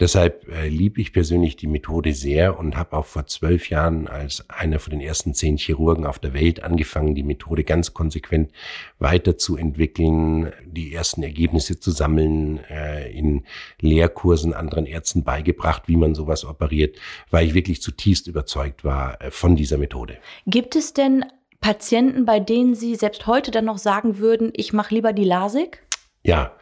Deshalb 0.00 0.48
äh, 0.48 0.68
liebe 0.68 1.00
ich 1.00 1.12
persönlich 1.12 1.54
die 1.54 1.68
Methode 1.68 2.12
sehr 2.12 2.58
und 2.58 2.76
habe 2.76 2.96
auch 2.96 3.06
vor 3.06 3.26
zwölf 3.26 3.70
Jahren 3.70 4.08
als 4.08 4.48
einer 4.50 4.80
von 4.80 4.90
den 4.90 5.00
ersten 5.00 5.34
zehn 5.34 5.56
Chirurgen 5.56 6.04
auf 6.04 6.18
der 6.18 6.34
Welt 6.34 6.64
angefangen, 6.64 7.14
die 7.14 7.22
Methode 7.22 7.62
ganz 7.62 7.94
konsequent 7.94 8.50
weiterzuentwickeln, 8.98 10.52
die 10.66 10.92
ersten 10.92 11.22
Ergebnisse 11.22 11.78
zu 11.78 11.92
sammeln, 11.92 12.58
äh, 12.68 13.10
in 13.12 13.44
Lehrkursen 13.80 14.52
anderen 14.52 14.86
Ärzten 14.86 15.22
beigebracht, 15.22 15.84
wie 15.86 15.96
man 15.96 16.16
sowas 16.16 16.44
operiert, 16.44 16.96
weil 17.30 17.46
ich 17.46 17.54
wirklich 17.54 17.80
zutiefst 17.80 18.26
überzeugt 18.44 18.84
war 18.84 19.20
äh, 19.20 19.30
von 19.30 19.56
dieser 19.56 19.78
Methode. 19.78 20.18
Gibt 20.46 20.76
es 20.76 20.92
denn 20.92 21.24
Patienten, 21.60 22.26
bei 22.26 22.40
denen 22.40 22.74
Sie 22.74 22.94
selbst 22.94 23.26
heute 23.26 23.50
dann 23.50 23.64
noch 23.64 23.78
sagen 23.78 24.18
würden, 24.18 24.52
ich 24.54 24.72
mache 24.72 24.94
lieber 24.94 25.12
die 25.14 25.24
LASIK? 25.24 25.82
Ja, 26.22 26.52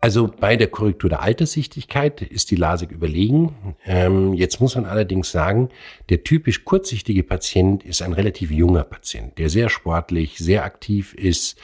also 0.00 0.26
bei 0.28 0.56
der 0.56 0.68
Korrektur 0.68 1.10
der 1.10 1.22
Alterssichtigkeit 1.22 2.22
ist 2.22 2.50
die 2.50 2.56
LASIK 2.56 2.90
überlegen. 2.90 3.76
Ähm, 3.84 4.32
jetzt 4.32 4.60
muss 4.60 4.74
man 4.74 4.86
allerdings 4.86 5.30
sagen, 5.30 5.68
der 6.08 6.24
typisch 6.24 6.64
kurzsichtige 6.64 7.22
Patient 7.22 7.84
ist 7.84 8.02
ein 8.02 8.14
relativ 8.14 8.50
junger 8.50 8.84
Patient, 8.84 9.36
der 9.38 9.50
sehr 9.50 9.68
sportlich, 9.68 10.38
sehr 10.38 10.64
aktiv 10.64 11.14
ist. 11.14 11.58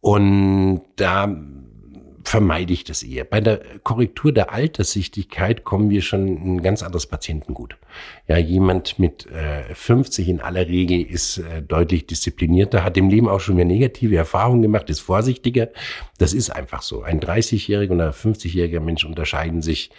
Und 0.00 0.82
da 0.96 1.26
vermeide 2.24 2.72
ich 2.72 2.84
das 2.84 3.02
eher. 3.02 3.24
Bei 3.24 3.40
der 3.40 3.60
Korrektur 3.82 4.32
der 4.32 4.52
Alterssichtigkeit 4.52 5.64
kommen 5.64 5.90
wir 5.90 6.02
schon 6.02 6.56
ein 6.56 6.62
ganz 6.62 6.82
anderes 6.82 7.06
Patientengut. 7.06 7.76
Ja, 8.26 8.38
jemand 8.38 8.98
mit 8.98 9.26
äh, 9.26 9.74
50 9.74 10.28
in 10.28 10.40
aller 10.40 10.66
Regel 10.66 11.02
ist 11.02 11.38
äh, 11.38 11.62
deutlich 11.62 12.06
disziplinierter, 12.06 12.82
hat 12.82 12.96
im 12.96 13.10
Leben 13.10 13.28
auch 13.28 13.40
schon 13.40 13.56
mehr 13.56 13.64
negative 13.66 14.16
Erfahrungen 14.16 14.62
gemacht, 14.62 14.88
ist 14.90 15.00
vorsichtiger. 15.00 15.68
Das 16.18 16.32
ist 16.32 16.50
einfach 16.50 16.82
so. 16.82 17.02
Ein 17.02 17.20
30-jähriger 17.20 17.92
oder 17.92 18.10
50-jähriger 18.10 18.80
Mensch 18.80 19.04
unterscheiden 19.04 19.60
sich 19.62 19.90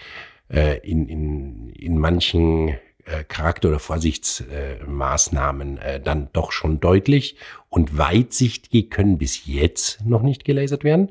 äh, 0.51 0.79
in, 0.79 1.07
in, 1.07 1.69
in 1.69 1.97
manchen 1.97 2.75
äh, 3.05 3.23
Charakter- 3.27 3.69
oder 3.69 3.79
Vorsichtsmaßnahmen 3.79 5.77
äh, 5.77 5.99
dann 5.99 6.29
doch 6.33 6.51
schon 6.51 6.79
deutlich. 6.79 7.37
Und 7.69 7.97
weitsichtige 7.97 8.89
können 8.89 9.19
bis 9.19 9.45
jetzt 9.45 10.03
noch 10.05 10.23
nicht 10.23 10.43
gelasert 10.43 10.83
werden. 10.83 11.09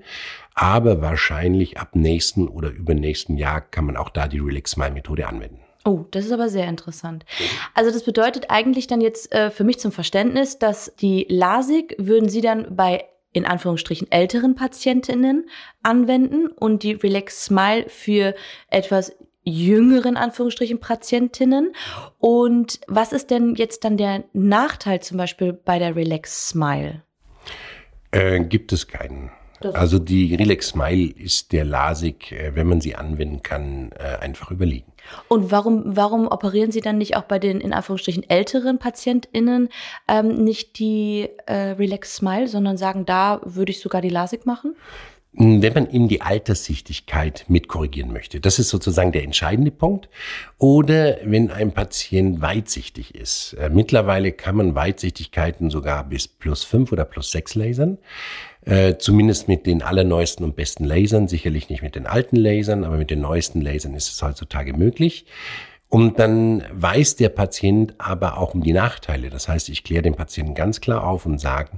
Aber 0.54 1.02
wahrscheinlich 1.02 1.78
ab 1.78 1.96
nächsten 1.96 2.48
oder 2.48 2.70
übernächsten 2.70 3.36
Jahr 3.36 3.60
kann 3.60 3.86
man 3.86 3.96
auch 3.96 4.10
da 4.10 4.28
die 4.28 4.38
Relax 4.38 4.72
Smile 4.72 4.92
Methode 4.92 5.26
anwenden. 5.28 5.60
Oh, 5.84 6.04
das 6.12 6.24
ist 6.24 6.32
aber 6.32 6.48
sehr 6.48 6.66
interessant. 6.66 7.26
Also 7.74 7.90
das 7.90 8.04
bedeutet 8.04 8.46
eigentlich 8.48 8.86
dann 8.86 9.02
jetzt 9.02 9.32
äh, 9.32 9.50
für 9.50 9.64
mich 9.64 9.78
zum 9.78 9.92
Verständnis, 9.92 10.58
dass 10.58 10.94
die 10.96 11.26
LASIK 11.28 11.96
würden 11.98 12.28
Sie 12.28 12.40
dann 12.40 12.74
bei 12.74 13.04
in 13.32 13.44
Anführungsstrichen 13.44 14.10
älteren 14.10 14.54
Patientinnen 14.54 15.50
anwenden 15.82 16.46
und 16.46 16.84
die 16.84 16.92
Relax 16.92 17.44
Smile 17.46 17.86
für 17.88 18.34
etwas 18.68 19.12
jüngeren 19.42 20.16
Anführungsstrichen 20.16 20.80
Patientinnen. 20.80 21.74
Und 22.18 22.80
was 22.86 23.12
ist 23.12 23.30
denn 23.30 23.54
jetzt 23.56 23.84
dann 23.84 23.96
der 23.96 24.24
Nachteil 24.32 25.00
zum 25.00 25.18
Beispiel 25.18 25.52
bei 25.52 25.78
der 25.78 25.96
Relax 25.96 26.48
Smile? 26.48 27.02
Äh, 28.12 28.40
gibt 28.44 28.72
es 28.72 28.88
keinen. 28.88 29.30
Also 29.72 29.98
die 29.98 30.34
Relax 30.34 30.68
Smile 30.68 31.12
ist 31.12 31.52
der 31.52 31.64
LASIK, 31.64 32.32
äh, 32.32 32.54
wenn 32.54 32.66
man 32.66 32.80
sie 32.80 32.94
anwenden 32.94 33.42
kann, 33.42 33.90
äh, 33.92 34.18
einfach 34.22 34.50
überlegen. 34.50 34.92
Und 35.28 35.50
warum, 35.50 35.82
warum 35.96 36.28
operieren 36.28 36.72
Sie 36.72 36.80
dann 36.80 36.98
nicht 36.98 37.16
auch 37.16 37.24
bei 37.24 37.38
den 37.38 37.60
in 37.60 37.72
Anführungsstrichen 37.72 38.28
älteren 38.28 38.78
PatientInnen 38.78 39.68
ähm, 40.08 40.44
nicht 40.44 40.78
die 40.78 41.28
äh, 41.46 41.72
Relax 41.72 42.16
Smile, 42.16 42.48
sondern 42.48 42.76
sagen, 42.76 43.04
da 43.04 43.40
würde 43.44 43.70
ich 43.70 43.80
sogar 43.80 44.00
die 44.00 44.08
LASIK 44.08 44.46
machen? 44.46 44.74
wenn 45.36 45.72
man 45.72 45.90
eben 45.90 46.06
die 46.06 46.20
Alterssichtigkeit 46.20 47.44
mit 47.48 47.66
korrigieren 47.66 48.12
möchte. 48.12 48.40
Das 48.40 48.60
ist 48.60 48.68
sozusagen 48.68 49.10
der 49.10 49.24
entscheidende 49.24 49.72
Punkt. 49.72 50.08
Oder 50.58 51.18
wenn 51.24 51.50
ein 51.50 51.72
Patient 51.72 52.40
weitsichtig 52.40 53.14
ist. 53.16 53.54
Äh, 53.54 53.68
mittlerweile 53.68 54.30
kann 54.30 54.54
man 54.56 54.74
Weitsichtigkeiten 54.76 55.70
sogar 55.70 56.04
bis 56.04 56.28
plus 56.28 56.62
fünf 56.62 56.92
oder 56.92 57.04
plus 57.04 57.32
sechs 57.32 57.56
lasern. 57.56 57.98
Äh, 58.64 58.96
zumindest 58.98 59.46
mit 59.48 59.66
den 59.66 59.82
allerneuesten 59.82 60.44
und 60.44 60.56
besten 60.56 60.84
Lasern. 60.84 61.28
Sicherlich 61.28 61.68
nicht 61.68 61.82
mit 61.82 61.94
den 61.94 62.06
alten 62.06 62.36
Lasern, 62.36 62.84
aber 62.84 62.96
mit 62.96 63.10
den 63.10 63.20
neuesten 63.20 63.60
Lasern 63.60 63.94
ist 63.94 64.10
es 64.10 64.22
heutzutage 64.22 64.72
möglich. 64.72 65.26
Und 65.88 66.18
dann 66.18 66.64
weiß 66.72 67.16
der 67.16 67.28
Patient 67.28 67.94
aber 67.98 68.38
auch 68.38 68.54
um 68.54 68.62
die 68.62 68.72
Nachteile. 68.72 69.30
Das 69.30 69.48
heißt, 69.48 69.68
ich 69.68 69.84
kläre 69.84 70.02
den 70.02 70.14
Patienten 70.14 70.54
ganz 70.54 70.80
klar 70.80 71.06
auf 71.06 71.26
und 71.26 71.38
sage, 71.38 71.70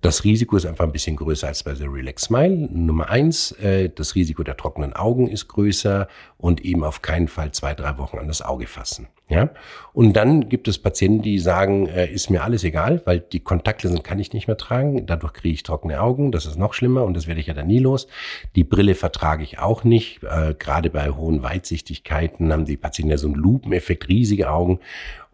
das 0.00 0.24
Risiko 0.24 0.56
ist 0.56 0.66
einfach 0.66 0.84
ein 0.84 0.92
bisschen 0.92 1.16
größer 1.16 1.48
als 1.48 1.62
bei 1.62 1.72
der 1.72 1.90
Relax 1.90 2.24
Smile. 2.24 2.68
Nummer 2.70 3.08
eins, 3.08 3.52
äh, 3.52 3.88
das 3.88 4.14
Risiko 4.14 4.42
der 4.42 4.56
trockenen 4.56 4.92
Augen 4.92 5.28
ist 5.28 5.48
größer 5.48 6.08
und 6.36 6.64
eben 6.64 6.84
auf 6.84 7.00
keinen 7.00 7.28
Fall 7.28 7.52
zwei, 7.52 7.74
drei 7.74 7.96
Wochen 7.96 8.18
an 8.18 8.28
das 8.28 8.42
Auge 8.42 8.66
fassen. 8.66 9.08
Ja, 9.26 9.48
und 9.94 10.12
dann 10.12 10.50
gibt 10.50 10.68
es 10.68 10.78
Patienten, 10.78 11.22
die 11.22 11.38
sagen, 11.38 11.86
äh, 11.86 12.12
ist 12.12 12.28
mir 12.28 12.44
alles 12.44 12.62
egal, 12.62 13.00
weil 13.06 13.20
die 13.20 13.40
Kontaktlinsen 13.40 14.02
kann 14.02 14.18
ich 14.18 14.34
nicht 14.34 14.48
mehr 14.48 14.58
tragen. 14.58 15.06
Dadurch 15.06 15.32
kriege 15.32 15.54
ich 15.54 15.62
trockene 15.62 16.02
Augen. 16.02 16.30
Das 16.30 16.44
ist 16.44 16.58
noch 16.58 16.74
schlimmer 16.74 17.04
und 17.04 17.14
das 17.14 17.26
werde 17.26 17.40
ich 17.40 17.46
ja 17.46 17.54
dann 17.54 17.66
nie 17.66 17.78
los. 17.78 18.06
Die 18.54 18.64
Brille 18.64 18.94
vertrage 18.94 19.42
ich 19.42 19.58
auch 19.58 19.82
nicht. 19.82 20.22
Äh, 20.24 20.52
gerade 20.58 20.90
bei 20.90 21.08
hohen 21.08 21.42
Weitsichtigkeiten 21.42 22.52
haben 22.52 22.66
die 22.66 22.76
Patienten 22.76 23.12
ja 23.12 23.16
so 23.16 23.28
einen 23.28 23.36
Lupeneffekt, 23.36 24.08
riesige 24.08 24.50
Augen. 24.50 24.80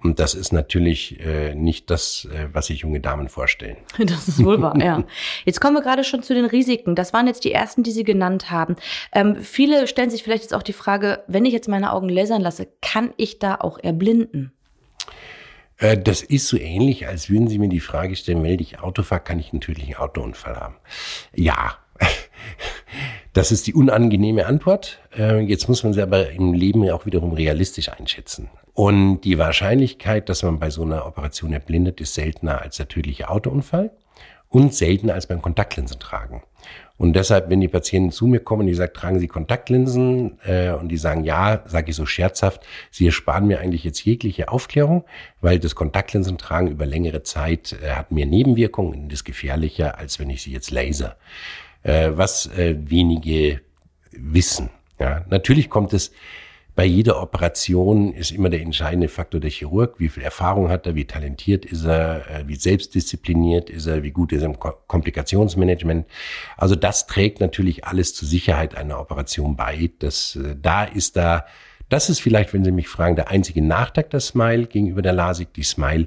Und 0.03 0.19
das 0.19 0.35
ist 0.35 0.53
natürlich 0.53 1.21
äh, 1.21 1.55
nicht 1.55 1.91
das, 1.91 2.27
äh, 2.33 2.49
was 2.53 2.67
sich 2.67 2.81
junge 2.81 3.01
Damen 3.01 3.29
vorstellen. 3.29 3.77
Das 3.99 4.29
ist 4.29 4.45
wohl 4.45 4.61
wahr, 4.61 4.77
ja. 4.83 5.05
Jetzt 5.45 5.61
kommen 5.61 5.77
wir 5.77 5.83
gerade 5.83 6.05
schon 6.05 6.23
zu 6.23 6.35
den 6.35 6.45
Risiken. 6.45 6.95
Das 6.95 7.13
waren 7.13 7.27
jetzt 7.27 7.45
die 7.45 7.53
ersten, 7.53 7.83
die 7.83 7.91
Sie 7.91 8.05
genannt 8.05 8.51
haben. 8.51 8.77
Ähm, 9.13 9.37
viele 9.37 9.87
stellen 9.87 10.11
sich 10.11 10.23
vielleicht 10.23 10.43
jetzt 10.43 10.55
auch 10.55 10.63
die 10.63 10.73
Frage, 10.73 11.23
wenn 11.27 11.45
ich 11.45 11.53
jetzt 11.53 11.69
meine 11.69 11.93
Augen 11.93 12.09
lasern 12.09 12.43
lasse, 12.43 12.69
kann 12.81 13.13
ich 13.17 13.39
da 13.39 13.57
auch 13.57 13.79
erblinden? 13.79 14.53
Äh, 15.77 15.99
das 15.99 16.23
ist 16.23 16.49
so 16.49 16.57
ähnlich, 16.57 17.07
als 17.07 17.31
würden 17.31 17.49
Sie 17.49 17.59
mir 17.59 17.69
die 17.69 17.81
Frage 17.81 18.17
stellen, 18.17 18.43
melde 18.43 18.63
ich 18.63 18.81
Auto 18.81 19.03
fahre, 19.03 19.23
kann 19.23 19.39
ich 19.39 19.53
natürlich 19.53 19.85
einen 19.85 19.97
Autounfall 19.97 20.57
haben? 20.57 20.77
Ja. 21.35 21.79
Das 23.33 23.53
ist 23.53 23.69
die 23.69 23.75
unangenehme 23.75 24.47
Antwort. 24.47 24.99
Äh, 25.17 25.41
jetzt 25.41 25.69
muss 25.69 25.85
man 25.85 25.93
sie 25.93 26.03
aber 26.03 26.31
im 26.31 26.53
Leben 26.53 26.89
auch 26.91 27.07
wiederum 27.07 27.33
realistisch 27.33 27.89
einschätzen. 27.89 28.51
Und 28.75 29.21
die 29.21 29.39
Wahrscheinlichkeit, 29.39 30.29
dass 30.29 30.43
man 30.43 30.59
bei 30.59 30.71
so 30.71 30.83
einer 30.83 31.07
Operation 31.07 31.53
erblindet, 31.53 32.01
ist 32.01 32.15
seltener 32.15 32.63
als 32.63 32.77
der 32.79 32.89
tödliche 32.89 33.29
Autounfall 33.29 33.93
und 34.49 34.75
seltener 34.75 35.15
als 35.15 35.29
beim 35.29 35.43
Kontaktlinsen 35.43 36.01
tragen. 36.01 36.43
Und 36.97 37.15
deshalb, 37.15 37.49
wenn 37.49 37.61
die 37.61 37.69
Patienten 37.69 38.11
zu 38.11 38.27
mir 38.27 38.41
kommen 38.41 38.63
und 38.63 38.67
die 38.67 38.75
sagen, 38.75 38.93
tragen 38.93 39.21
Sie 39.21 39.29
Kontaktlinsen 39.29 40.39
äh, 40.45 40.73
und 40.73 40.89
die 40.89 40.99
sagen 40.99 41.25
ja, 41.25 41.63
sage 41.67 41.91
ich 41.91 41.97
so 41.97 42.05
scherzhaft, 42.05 42.67
Sie 42.91 43.07
ersparen 43.07 43.47
mir 43.47 43.61
eigentlich 43.61 43.85
jetzt 43.85 44.05
jegliche 44.05 44.49
Aufklärung, 44.49 45.05
weil 45.41 45.59
das 45.59 45.75
Kontaktlinsentragen 45.75 46.69
über 46.69 46.85
längere 46.85 47.23
Zeit 47.23 47.77
äh, 47.81 47.93
hat 47.93 48.11
mehr 48.11 48.27
Nebenwirkungen 48.27 49.05
und 49.05 49.13
ist 49.13 49.25
gefährlicher, 49.25 49.99
als 49.99 50.19
wenn 50.19 50.29
ich 50.29 50.43
sie 50.43 50.53
jetzt 50.53 50.73
laser. 50.73 51.17
Äh, 51.83 52.11
was 52.15 52.47
äh, 52.47 52.77
wenige 52.79 53.61
wissen. 54.13 54.71
Ja, 54.99 55.25
natürlich 55.29 55.71
kommt 55.71 55.93
es 55.93 56.13
bei 56.81 56.85
jeder 56.85 57.21
Operation 57.21 58.15
ist 58.15 58.31
immer 58.31 58.49
der 58.49 58.63
entscheidende 58.63 59.09
Faktor 59.09 59.39
der 59.39 59.51
Chirurg. 59.51 59.97
Wie 59.99 60.09
viel 60.09 60.23
Erfahrung 60.23 60.71
hat 60.71 60.87
er? 60.87 60.95
Wie 60.95 61.05
talentiert 61.05 61.67
ist 61.67 61.85
er? 61.85 62.31
Äh, 62.31 62.49
wie 62.49 62.57
selbstdiszipliniert 62.57 63.69
ist 63.69 63.87
er? 63.87 64.03
Wie 64.03 64.13
gut 64.13 64.33
ist 64.33 64.41
er 64.41 64.47
im 64.47 64.59
Komplikationsmanagement? 64.59 66.07
Also 66.57 66.77
das 66.77 67.07
trägt 67.07 67.41
natürlich 67.41 67.85
alles 67.85 68.15
zur 68.15 68.29
Sicherheit 68.29 68.77
einer 68.77 69.01
Operation 69.01 69.57
bei. 69.57 69.91
Das, 69.99 70.37
äh, 70.37 70.57
da 70.61 70.85
ist 70.85 71.17
da, 71.17 71.45
das 71.89 72.09
ist 72.09 72.21
vielleicht, 72.21 72.55
wenn 72.55 72.65
Sie 72.65 72.73
mich 72.73 72.89
fragen, 72.89 73.17
der 73.17 73.29
einzige 73.29 73.63
Nachteil 73.63 74.05
der 74.05 74.21
Smile 74.21 74.67
gegenüber 74.67 75.03
der 75.03 75.13
LASIK. 75.13 75.53
Die 75.55 75.65
Smile 75.65 76.07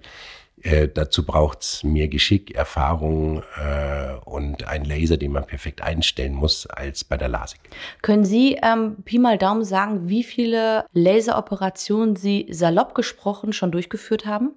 äh, 0.63 0.87
dazu 0.87 1.25
braucht's 1.25 1.83
mehr 1.83 2.07
Geschick, 2.07 2.55
Erfahrung 2.55 3.43
äh, 3.57 4.13
und 4.25 4.67
ein 4.67 4.85
Laser, 4.85 5.17
den 5.17 5.33
man 5.33 5.45
perfekt 5.45 5.81
einstellen 5.81 6.33
muss, 6.33 6.65
als 6.67 7.03
bei 7.03 7.17
der 7.17 7.27
LASIK. 7.27 7.59
Können 8.01 8.25
Sie 8.25 8.57
ähm, 8.63 8.97
Pi 9.03 9.19
mal 9.19 9.37
Daumen 9.37 9.65
sagen, 9.65 10.07
wie 10.07 10.23
viele 10.23 10.85
Laseroperationen 10.93 12.15
Sie 12.15 12.47
salopp 12.49 12.95
gesprochen 12.95 13.53
schon 13.53 13.71
durchgeführt 13.71 14.25
haben? 14.25 14.51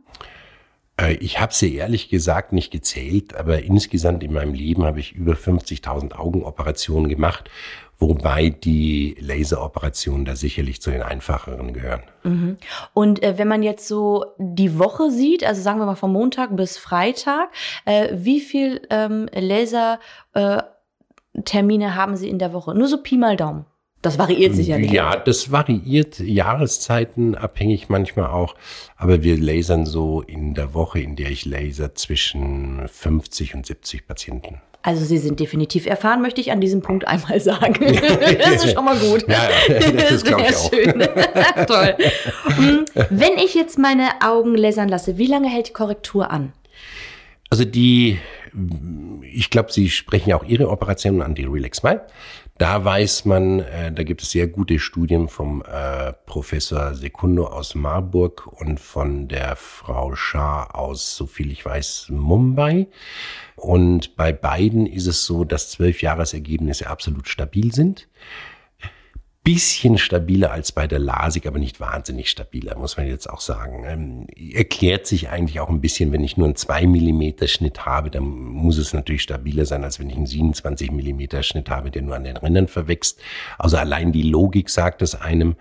Äh, 1.01 1.15
ich 1.15 1.41
habe 1.41 1.53
sie 1.53 1.75
ehrlich 1.75 2.09
gesagt 2.09 2.53
nicht 2.53 2.71
gezählt, 2.71 3.35
aber 3.35 3.63
insgesamt 3.63 4.23
in 4.23 4.33
meinem 4.33 4.55
Leben 4.55 4.85
habe 4.85 5.01
ich 5.01 5.13
über 5.13 5.35
50.000 5.35 6.15
Augenoperationen 6.15 7.09
gemacht 7.09 7.51
wobei 7.99 8.51
die 8.51 9.17
Laseroperationen 9.21 10.25
da 10.25 10.37
sicherlich 10.37 10.83
zu 10.83 10.91
den 10.91 11.03
einfacheren 11.03 11.73
gehören. 11.73 12.03
Mhm. 12.25 12.59
Und 12.93 13.23
äh, 13.23 13.39
wenn 13.39 13.49
man 13.49 13.63
jetzt 13.63 13.89
so 13.89 14.27
die 14.39 14.79
Woche 14.79 15.11
sieht, 15.11 15.45
also 15.45 15.63
sagen 15.63 15.79
wir 15.79 15.87
mal 15.87 15.97
von 15.97 16.13
Montag 16.13 16.55
bis 16.57 16.79
Freitag, 16.79 17.49
äh, 17.85 18.09
wie 18.13 18.41
viel 18.41 18.83
ähm, 18.91 19.29
Lasertermine 19.33 21.85
äh, 21.85 21.91
haben 21.91 22.17
Sie 22.17 22.29
in 22.29 22.39
der 22.39 22.53
Woche? 22.53 22.75
Nur 22.75 22.89
so 22.89 23.03
Pi 23.03 23.17
mal 23.17 23.37
Daumen. 23.37 23.65
Das 24.07 24.21
variiert 24.21 24.55
sicherlich. 24.55 24.93
Ja, 24.93 25.17
das 25.17 25.51
variiert 25.51 26.21
Jahreszeiten 26.21 27.35
abhängig 27.35 27.89
manchmal 27.89 28.29
auch. 28.29 28.55
Aber 28.97 29.25
wir 29.25 29.37
lasern 29.37 29.85
so 29.85 30.23
in 30.23 30.55
der 30.55 30.75
Woche, 30.75 31.01
in 31.01 31.17
der 31.17 31.29
ich 31.29 31.45
laser, 31.45 31.97
zwischen 31.97 32.87
50 32.87 33.57
und 33.57 33.67
70 33.67 34.07
Patienten. 34.07 34.61
Also 34.83 35.05
Sie 35.05 35.19
sind 35.19 35.41
definitiv 35.41 35.87
erfahren, 35.87 36.23
möchte 36.23 36.41
ich 36.41 36.53
an 36.53 36.61
diesem 36.61 36.83
Punkt 36.83 37.09
einmal 37.09 37.41
sagen. 37.41 37.85
das 38.39 38.65
ist 38.65 38.75
schon 38.75 38.85
mal 38.85 38.97
gut. 38.97 39.27
Ja, 39.27 39.49
das 39.69 40.11
ist 40.13 40.27
Sehr 40.27 40.39
ich 40.39 40.57
schön. 40.57 41.01
Toll. 41.67 41.97
Hm, 42.55 42.85
wenn 43.11 43.39
ich 43.39 43.57
jetzt 43.57 43.77
meine 43.77 44.09
Augen 44.25 44.55
lasern 44.55 44.89
lasse, 44.89 45.19
wie 45.19 45.27
lange 45.27 45.49
hält 45.49 45.71
die 45.71 45.73
Korrektur 45.73 46.31
an? 46.31 46.53
Also 47.51 47.65
die, 47.65 48.21
ich 49.23 49.51
glaube, 49.51 49.73
Sie 49.73 49.91
sprechen 49.91 50.31
ja 50.31 50.37
auch 50.37 50.45
Ihre 50.45 50.71
Operationen 50.71 51.23
an, 51.23 51.35
die 51.35 51.45
Relax 51.45 51.79
Smile. 51.79 52.03
Da 52.59 52.83
weiß 52.83 53.27
man, 53.27 53.61
äh, 53.61 53.93
da 53.93 54.03
gibt 54.03 54.23
es 54.23 54.31
sehr 54.31 54.47
gute 54.47 54.79
Studien 54.79 55.29
vom 55.29 55.63
äh, 55.63 56.15
Professor 56.25 56.95
Secundo 56.95 57.49
aus 57.49 57.75
Marburg 57.75 58.47
und 58.47 58.81
von 58.81 59.29
der 59.29 59.57
Frau 59.57 60.15
Shah 60.15 60.65
aus, 60.71 61.17
so 61.17 61.27
viel 61.27 61.53
ich 61.53 61.67
weiß, 61.67 62.07
Mumbai. 62.09 62.87
Und 63.57 64.17
bei 64.17 64.33
beiden 64.33 64.87
ist 64.87 65.07
es 65.07 65.27
so, 65.27 65.45
dass 65.45 65.71
zwölf 65.71 66.01
Jahresergebnisse 66.01 66.89
absolut 66.89 67.29
stabil 67.29 67.75
sind 67.75 68.09
bisschen 69.47 69.97
stabiler 69.97 70.51
als 70.51 70.73
bei 70.73 70.89
der 70.89 70.99
LASIK, 70.99 71.47
aber 71.47 71.61
nicht 71.61 71.79
wahnsinnig 71.79 72.29
stabiler, 72.31 72.77
muss 72.77 72.97
man 72.97 73.07
jetzt 73.07 73.31
auch 73.31 73.41
sagen. 73.41 73.85
Ähm, 73.87 74.27
erklärt 74.53 75.07
sich 75.07 75.29
eigentlich 75.29 75.61
auch 75.61 75.69
ein 75.69 75.81
bisschen, 75.81 76.11
wenn 76.11 76.25
ich 76.25 76.37
nur 76.37 76.49
einen 76.49 76.57
2 76.57 76.89
Millimeter 76.89 77.47
Schnitt 77.47 77.87
habe, 77.87 78.11
dann 78.11 78.25
muss 78.25 78.77
es 78.77 78.93
natürlich 78.93 79.23
stabiler 79.23 79.65
sein, 79.65 79.85
als 79.85 80.01
wenn 80.01 80.11
ich 80.11 80.17
einen 80.17 80.27
27 80.27 80.91
Millimeter 80.91 81.45
Schnitt 81.45 81.71
habe, 81.71 81.93
der 81.93 82.03
nur 82.03 82.17
an 82.17 82.25
den 82.25 82.37
Rändern 82.37 82.67
verwächst. 82.67 83.21
Also 83.57 83.77
allein 83.77 84.11
die 84.11 84.25
Logik 84.25 84.69
sagt 84.69 85.01
es 85.01 85.15
einem. 85.15 85.55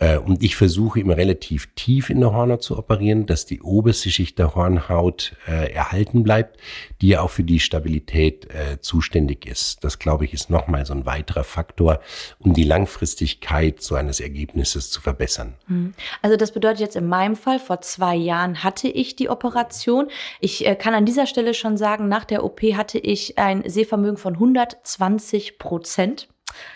Äh, 0.00 0.16
und 0.16 0.42
ich 0.42 0.56
versuche 0.56 0.98
immer 0.98 1.16
relativ 1.16 1.68
tief 1.74 2.10
in 2.10 2.20
der 2.20 2.32
Hornhaut 2.32 2.62
zu 2.62 2.76
operieren, 2.76 3.26
dass 3.26 3.46
die 3.46 3.60
oberste 3.60 4.10
Schicht 4.10 4.38
der 4.38 4.54
Hornhaut 4.54 5.36
äh, 5.46 5.72
erhalten 5.72 6.24
bleibt, 6.24 6.58
die 7.00 7.08
ja 7.08 7.20
auch 7.20 7.30
für 7.30 7.44
die 7.44 7.60
Stabilität 7.60 8.46
äh, 8.46 8.80
zuständig 8.80 9.46
ist. 9.46 9.84
Das, 9.84 9.98
glaube 9.98 10.24
ich, 10.24 10.32
ist 10.32 10.50
nochmal 10.50 10.86
so 10.86 10.94
ein 10.94 11.06
weiterer 11.06 11.44
Faktor, 11.44 12.00
um 12.38 12.54
die 12.54 12.64
Langfristigkeit 12.64 13.82
so 13.82 13.94
eines 13.94 14.20
Ergebnisses 14.20 14.90
zu 14.90 15.00
verbessern. 15.00 15.54
Hm. 15.66 15.92
Also 16.22 16.36
das 16.36 16.52
bedeutet 16.52 16.80
jetzt 16.80 16.96
in 16.96 17.06
meinem 17.06 17.36
Fall, 17.36 17.58
vor 17.58 17.82
zwei 17.82 18.16
Jahren 18.16 18.64
hatte 18.64 18.88
ich 18.88 19.16
die 19.16 19.28
Operation. 19.28 20.08
Ich 20.40 20.66
äh, 20.66 20.74
kann 20.76 20.94
an 20.94 21.04
dieser 21.04 21.26
Stelle 21.26 21.52
schon 21.52 21.76
sagen, 21.76 22.08
nach 22.08 22.24
der 22.24 22.42
OP 22.42 22.62
hatte 22.62 22.98
ich 22.98 23.38
ein 23.38 23.68
Sehvermögen 23.68 24.16
von 24.16 24.34
120 24.34 25.58
Prozent. 25.58 26.28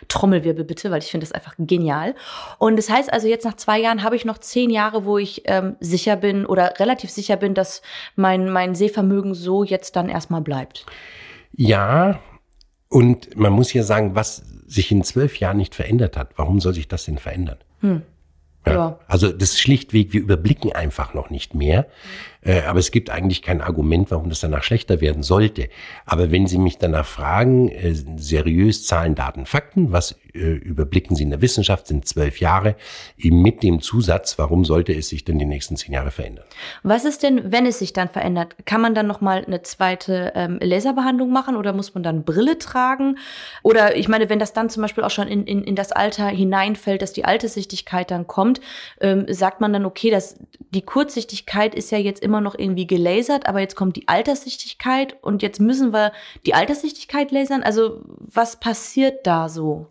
Trommelwirbel 0.08 0.64
bitte, 0.64 0.90
weil 0.90 1.02
ich 1.02 1.10
finde 1.10 1.26
das 1.26 1.32
einfach 1.32 1.54
genial. 1.58 2.14
Und 2.58 2.76
das 2.76 2.90
heißt 2.90 3.12
also, 3.12 3.28
jetzt 3.28 3.44
nach 3.44 3.56
zwei 3.56 3.80
Jahren 3.80 4.02
habe 4.02 4.16
ich 4.16 4.24
noch 4.24 4.38
zehn 4.38 4.70
Jahre, 4.70 5.04
wo 5.04 5.18
ich 5.18 5.42
ähm, 5.46 5.76
sicher 5.80 6.16
bin 6.16 6.46
oder 6.46 6.74
relativ 6.78 7.10
sicher 7.10 7.36
bin, 7.36 7.54
dass 7.54 7.82
mein, 8.16 8.50
mein 8.50 8.74
Sehvermögen 8.74 9.34
so 9.34 9.64
jetzt 9.64 9.96
dann 9.96 10.08
erstmal 10.08 10.40
bleibt. 10.40 10.86
Ja, 11.56 12.20
und 12.88 13.36
man 13.36 13.52
muss 13.52 13.72
ja 13.72 13.82
sagen, 13.82 14.14
was 14.14 14.36
sich 14.66 14.90
in 14.90 15.02
zwölf 15.02 15.38
Jahren 15.38 15.56
nicht 15.56 15.74
verändert 15.74 16.16
hat, 16.16 16.30
warum 16.36 16.60
soll 16.60 16.74
sich 16.74 16.88
das 16.88 17.04
denn 17.04 17.18
verändern? 17.18 17.58
Hm. 17.80 18.02
Ja. 18.66 18.72
ja. 18.72 18.98
Also 19.06 19.30
das 19.30 19.50
ist 19.50 19.60
schlichtweg, 19.60 20.12
wir 20.12 20.20
überblicken 20.20 20.72
einfach 20.72 21.14
noch 21.14 21.30
nicht 21.30 21.54
mehr. 21.54 21.86
Äh, 22.44 22.62
aber 22.62 22.78
es 22.78 22.90
gibt 22.90 23.10
eigentlich 23.10 23.42
kein 23.42 23.60
Argument, 23.60 24.10
warum 24.10 24.28
das 24.28 24.40
danach 24.40 24.62
schlechter 24.62 25.00
werden 25.00 25.22
sollte. 25.22 25.68
Aber 26.06 26.30
wenn 26.30 26.46
Sie 26.46 26.58
mich 26.58 26.78
danach 26.78 27.06
fragen, 27.06 27.68
äh, 27.70 27.94
seriös 28.16 28.86
Zahlen, 28.86 29.14
Daten, 29.14 29.46
Fakten, 29.46 29.92
was 29.92 30.16
äh, 30.34 30.38
überblicken 30.38 31.16
Sie 31.16 31.22
in 31.22 31.30
der 31.30 31.40
Wissenschaft, 31.40 31.86
sind 31.86 32.06
zwölf 32.06 32.40
Jahre, 32.40 32.76
eben 33.16 33.40
mit 33.40 33.62
dem 33.62 33.80
Zusatz, 33.80 34.38
warum 34.38 34.64
sollte 34.64 34.92
es 34.92 35.08
sich 35.08 35.24
denn 35.24 35.38
die 35.38 35.44
nächsten 35.44 35.76
zehn 35.76 35.94
Jahre 35.94 36.10
verändern? 36.10 36.44
Was 36.82 37.04
ist 37.04 37.22
denn, 37.22 37.52
wenn 37.52 37.66
es 37.66 37.78
sich 37.78 37.92
dann 37.92 38.08
verändert? 38.08 38.56
Kann 38.66 38.80
man 38.80 38.94
dann 38.94 39.06
nochmal 39.06 39.44
eine 39.44 39.62
zweite 39.62 40.32
ähm, 40.34 40.58
Laserbehandlung 40.60 41.32
machen 41.32 41.56
oder 41.56 41.72
muss 41.72 41.94
man 41.94 42.02
dann 42.02 42.24
Brille 42.24 42.58
tragen? 42.58 43.18
Oder 43.62 43.96
ich 43.96 44.08
meine, 44.08 44.28
wenn 44.28 44.38
das 44.38 44.52
dann 44.52 44.68
zum 44.68 44.82
Beispiel 44.82 45.04
auch 45.04 45.10
schon 45.10 45.28
in, 45.28 45.44
in, 45.46 45.62
in 45.62 45.76
das 45.76 45.92
Alter 45.92 46.26
hineinfällt, 46.26 47.00
dass 47.00 47.12
die 47.12 47.24
Alterssichtigkeit 47.24 48.10
dann 48.10 48.26
kommt, 48.26 48.60
ähm, 49.00 49.26
sagt 49.28 49.60
man 49.60 49.72
dann, 49.72 49.86
okay, 49.86 50.10
dass 50.10 50.36
die 50.70 50.82
Kurzsichtigkeit 50.82 51.74
ist 51.74 51.92
ja 51.92 51.98
jetzt 51.98 52.22
immer 52.22 52.33
noch 52.40 52.58
irgendwie 52.58 52.86
gelasert, 52.86 53.46
aber 53.46 53.60
jetzt 53.60 53.76
kommt 53.76 53.96
die 53.96 54.08
Alterssichtigkeit 54.08 55.16
und 55.22 55.42
jetzt 55.42 55.60
müssen 55.60 55.92
wir 55.92 56.12
die 56.46 56.54
Alterssichtigkeit 56.54 57.30
lasern. 57.30 57.62
Also 57.62 58.00
was 58.18 58.58
passiert 58.60 59.26
da 59.26 59.48
so? 59.48 59.86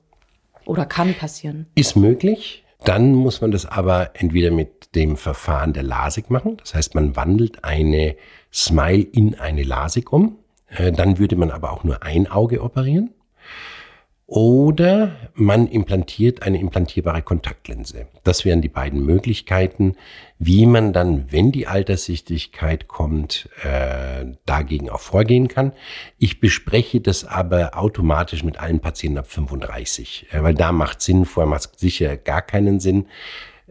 Oder 0.65 0.85
kann 0.85 1.13
passieren? 1.13 1.67
Ist 1.75 1.95
möglich. 1.95 2.63
Dann 2.85 3.13
muss 3.13 3.41
man 3.41 3.51
das 3.51 3.65
aber 3.65 4.11
entweder 4.13 4.51
mit 4.51 4.95
dem 4.95 5.17
Verfahren 5.17 5.73
der 5.73 5.83
LASIK 5.83 6.29
machen. 6.29 6.57
Das 6.57 6.75
heißt, 6.75 6.95
man 6.95 7.15
wandelt 7.15 7.63
eine 7.63 8.15
Smile 8.51 9.03
in 9.03 9.35
eine 9.35 9.63
LASIK 9.63 10.11
um. 10.11 10.37
Äh, 10.67 10.91
dann 10.91 11.17
würde 11.17 11.35
man 11.35 11.51
aber 11.51 11.71
auch 11.71 11.83
nur 11.83 12.03
ein 12.03 12.29
Auge 12.29 12.61
operieren. 12.61 13.11
Oder 14.33 15.11
man 15.35 15.67
implantiert 15.67 16.41
eine 16.41 16.59
implantierbare 16.59 17.21
Kontaktlinse. 17.21 18.07
Das 18.23 18.45
wären 18.45 18.63
die 18.63 18.67
beiden 18.67 19.05
Möglichkeiten, 19.05 19.95
wie 20.39 20.65
man 20.65 20.91
dann, 20.91 21.31
wenn 21.31 21.51
die 21.51 21.67
Alterssichtigkeit 21.67 22.87
kommt, 22.87 23.47
äh, 23.61 24.25
dagegen 24.47 24.89
auch 24.89 25.01
vorgehen 25.01 25.49
kann. 25.49 25.71
Ich 26.17 26.39
bespreche 26.39 26.99
das 26.99 27.25
aber 27.25 27.77
automatisch 27.77 28.43
mit 28.43 28.59
allen 28.59 28.79
Patienten 28.79 29.19
ab 29.19 29.27
35, 29.27 30.25
äh, 30.31 30.41
weil 30.41 30.55
da 30.55 30.71
macht 30.71 31.03
Sinn, 31.03 31.25
vorher 31.25 31.47
macht 31.47 31.79
sicher 31.79 32.17
gar 32.17 32.41
keinen 32.41 32.79
Sinn 32.79 33.05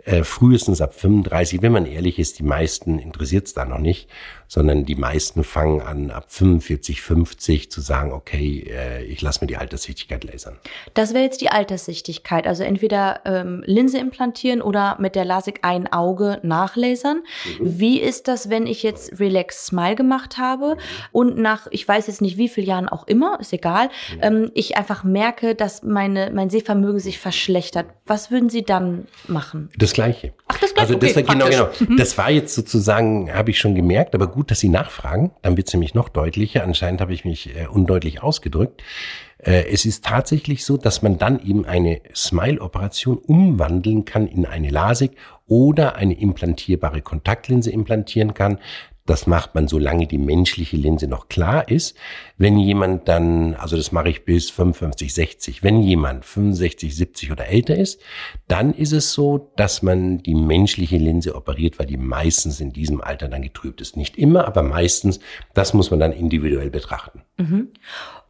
äh, 0.05 0.25
frühestens 0.25 0.81
ab 0.81 0.95
35. 0.95 1.63
Wenn 1.63 1.73
man 1.73 1.87
ehrlich 1.87 2.19
ist, 2.19 2.39
die 2.39 2.43
meisten 2.43 2.99
interessiert 2.99 3.47
es 3.47 3.55
da 3.55 3.65
noch 3.65 3.79
nicht, 3.79 4.09
sondern 4.53 4.85
die 4.85 4.97
meisten 4.97 5.45
fangen 5.45 5.81
an, 5.81 6.11
ab 6.11 6.27
45, 6.29 7.01
50 7.01 7.71
zu 7.71 7.81
sagen, 7.81 8.13
okay, 8.13 8.67
äh, 8.69 9.03
ich 9.05 9.23
lasse 9.23 9.41
mir 9.41 9.47
die 9.47 9.57
Alterssichtigkeit 9.57 10.25
lasern. 10.25 10.59
Das 10.93 11.15
wäre 11.15 11.25
jetzt 11.25 11.41
die 11.41 11.49
Alterssichtigkeit. 11.49 12.47
Also 12.47 12.63
entweder 12.63 13.21
ähm, 13.25 13.63
Linse 13.65 13.97
implantieren 13.97 14.61
oder 14.61 14.99
mit 15.01 15.15
der 15.15 15.25
LASIK 15.25 15.61
ein 15.63 15.91
Auge 15.91 16.39
nachlasern. 16.43 17.23
Mhm. 17.59 17.79
Wie 17.81 17.99
ist 17.99 18.29
das, 18.29 18.51
wenn 18.51 18.67
ich 18.67 18.83
jetzt 18.83 19.19
Relax 19.19 19.65
Smile 19.65 19.95
gemacht 19.95 20.37
habe 20.37 20.77
und 21.13 21.39
nach, 21.39 21.67
ich 21.71 21.89
weiß 21.89 22.09
jetzt 22.09 22.21
nicht 22.21 22.37
wie 22.37 22.51
vielen 22.51 22.67
Jahren 22.67 22.89
auch 22.91 23.07
immer, 23.07 23.41
ist 23.41 23.55
egal, 23.55 23.87
mhm. 23.87 24.21
ähm, 24.21 24.51
ich 24.53 24.77
einfach 24.77 25.03
merke, 25.03 25.55
dass 25.55 25.83
meine, 25.83 26.31
mein 26.31 26.51
Sehvermögen 26.51 27.01
sich 27.01 27.19
verschlechtert. 27.19 27.87
Was 28.05 28.31
würden 28.31 28.51
Sie 28.51 28.65
dann 28.65 29.07
machen? 29.29 29.71
Das 29.79 29.92
Gleiche. 29.93 30.33
Ach, 30.49 30.59
das 30.59 30.75
Gleiche. 30.75 30.95
Also 30.95 30.95
das 30.95 31.11
okay, 31.17 31.27
war 31.27 31.35
genau, 31.35 31.49
genau. 31.49 31.93
Mhm. 31.93 31.97
Das 31.97 32.19
war 32.19 32.31
jetzt 32.31 32.55
sozusagen, 32.55 33.33
habe 33.33 33.51
ich 33.51 33.59
schon 33.59 33.75
gemerkt, 33.75 34.15
aber 34.15 34.27
gut, 34.27 34.51
dass 34.51 34.61
Sie 34.61 34.69
nachfragen. 34.69 35.31
Dann 35.43 35.57
wird 35.57 35.69
es 35.69 35.75
nämlich 35.75 35.95
noch 35.95 36.09
deutlicher. 36.09 36.65
Anscheinend 36.65 37.01
habe 37.01 37.15
ich 37.15 37.25
mich 37.25 37.55
äh, 37.57 37.67
undeutlich 37.67 38.23
ausgedrückt. 38.23 38.83
Äh, 39.39 39.65
es 39.71 39.85
ist 39.85 40.05
tatsächlich 40.05 40.65
so, 40.65 40.77
dass 40.77 41.03
man 41.03 41.19
dann 41.19 41.45
eben 41.45 41.65
eine 41.65 42.01
Smile-Operation 42.15 43.19
umwandeln 43.19 44.05
kann 44.05 44.27
in 44.27 44.47
eine 44.47 44.71
LASIK 44.71 45.13
oder 45.47 45.97
eine 45.97 46.19
implantierbare 46.19 47.03
Kontaktlinse 47.03 47.71
implantieren 47.71 48.35
kann. 48.35 48.59
Das 49.05 49.27
macht 49.27 49.57
man, 49.57 49.67
solange 49.67 50.07
die 50.07 50.19
menschliche 50.19 50.77
Linse 50.77 51.09
noch 51.09 51.29
klar 51.29 51.69
ist. 51.69 51.97
Wenn 52.43 52.59
jemand 52.59 53.07
dann, 53.07 53.55
also 53.55 53.77
das 53.77 53.93
mache 53.93 54.09
ich 54.09 54.25
bis 54.25 54.51
55, 54.51 55.15
60, 55.15 55.63
wenn 55.63 55.81
jemand 55.81 56.25
65, 56.25 56.93
70 56.93 57.31
oder 57.31 57.47
älter 57.47 57.77
ist, 57.77 58.01
dann 58.49 58.75
ist 58.75 58.91
es 58.91 59.13
so, 59.13 59.53
dass 59.55 59.83
man 59.83 60.19
die 60.19 60.35
menschliche 60.35 60.97
Linse 60.97 61.37
operiert, 61.37 61.79
weil 61.79 61.87
die 61.87 61.97
meistens 61.97 62.59
in 62.59 62.73
diesem 62.73 63.01
Alter 63.01 63.29
dann 63.29 63.43
getrübt 63.43 63.81
ist. 63.81 63.97
Nicht 63.97 64.19
immer, 64.19 64.45
aber 64.45 64.65
meistens. 64.65 65.21
Das 65.55 65.73
muss 65.73 65.93
man 65.93 66.01
dann 66.01 66.11
individuell 66.11 66.69
betrachten. 66.69 67.23
Mhm. 67.37 67.69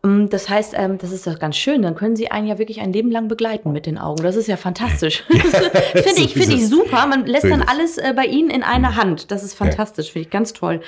Mm, 0.02 0.28
das 0.28 0.46
heißt, 0.46 0.74
ähm, 0.76 0.98
das 0.98 1.10
ist 1.10 1.26
doch 1.26 1.38
ganz 1.38 1.56
schön. 1.56 1.80
Dann 1.80 1.94
können 1.94 2.14
Sie 2.14 2.30
einen 2.30 2.46
ja 2.46 2.58
wirklich 2.58 2.82
ein 2.82 2.92
Leben 2.92 3.10
lang 3.10 3.28
begleiten 3.28 3.72
mit 3.72 3.86
den 3.86 3.96
Augen. 3.96 4.22
Das 4.22 4.36
ist 4.36 4.46
ja 4.46 4.58
fantastisch. 4.58 5.24
finde 5.30 6.20
ich, 6.20 6.34
finde 6.34 6.56
ich 6.56 6.68
super. 6.68 7.06
Man 7.06 7.24
lässt 7.24 7.46
dann 7.46 7.62
alles 7.62 7.96
äh, 7.96 8.12
bei 8.14 8.26
Ihnen 8.26 8.50
in 8.50 8.62
einer 8.62 8.96
Hand. 8.96 9.30
Das 9.30 9.42
ist 9.42 9.54
fantastisch. 9.54 10.12
Finde 10.12 10.26
ich 10.26 10.30
ganz 10.30 10.52
toll. 10.52 10.82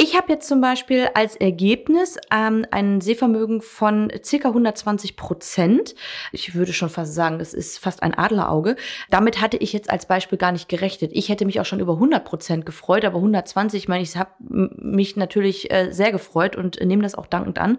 Ich 0.00 0.16
habe 0.16 0.32
jetzt 0.32 0.46
zum 0.46 0.60
Beispiel 0.60 1.08
als 1.14 1.34
Ergebnis 1.34 2.18
ähm, 2.32 2.64
ein 2.70 3.00
Sehvermögen 3.00 3.60
von 3.60 4.12
circa 4.22 4.46
120 4.46 5.16
Prozent. 5.16 5.96
Ich 6.30 6.54
würde 6.54 6.72
schon 6.72 6.88
fast 6.88 7.14
sagen, 7.14 7.40
das 7.40 7.52
ist 7.52 7.80
fast 7.80 8.04
ein 8.04 8.14
Adlerauge. 8.14 8.76
Damit 9.10 9.40
hatte 9.40 9.56
ich 9.56 9.72
jetzt 9.72 9.90
als 9.90 10.06
Beispiel 10.06 10.38
gar 10.38 10.52
nicht 10.52 10.68
gerechnet. 10.68 11.10
Ich 11.14 11.28
hätte 11.28 11.44
mich 11.44 11.58
auch 11.58 11.64
schon 11.64 11.80
über 11.80 11.94
100 11.94 12.24
Prozent 12.24 12.64
gefreut, 12.64 13.04
aber 13.04 13.16
120, 13.16 13.82
ich 13.82 13.88
meine, 13.88 14.04
ich 14.04 14.16
habe 14.16 14.30
mich 14.38 15.16
natürlich 15.16 15.72
äh, 15.72 15.90
sehr 15.90 16.12
gefreut 16.12 16.54
und 16.54 16.78
nehme 16.80 17.02
das 17.02 17.16
auch 17.16 17.26
dankend 17.26 17.58
an. 17.58 17.78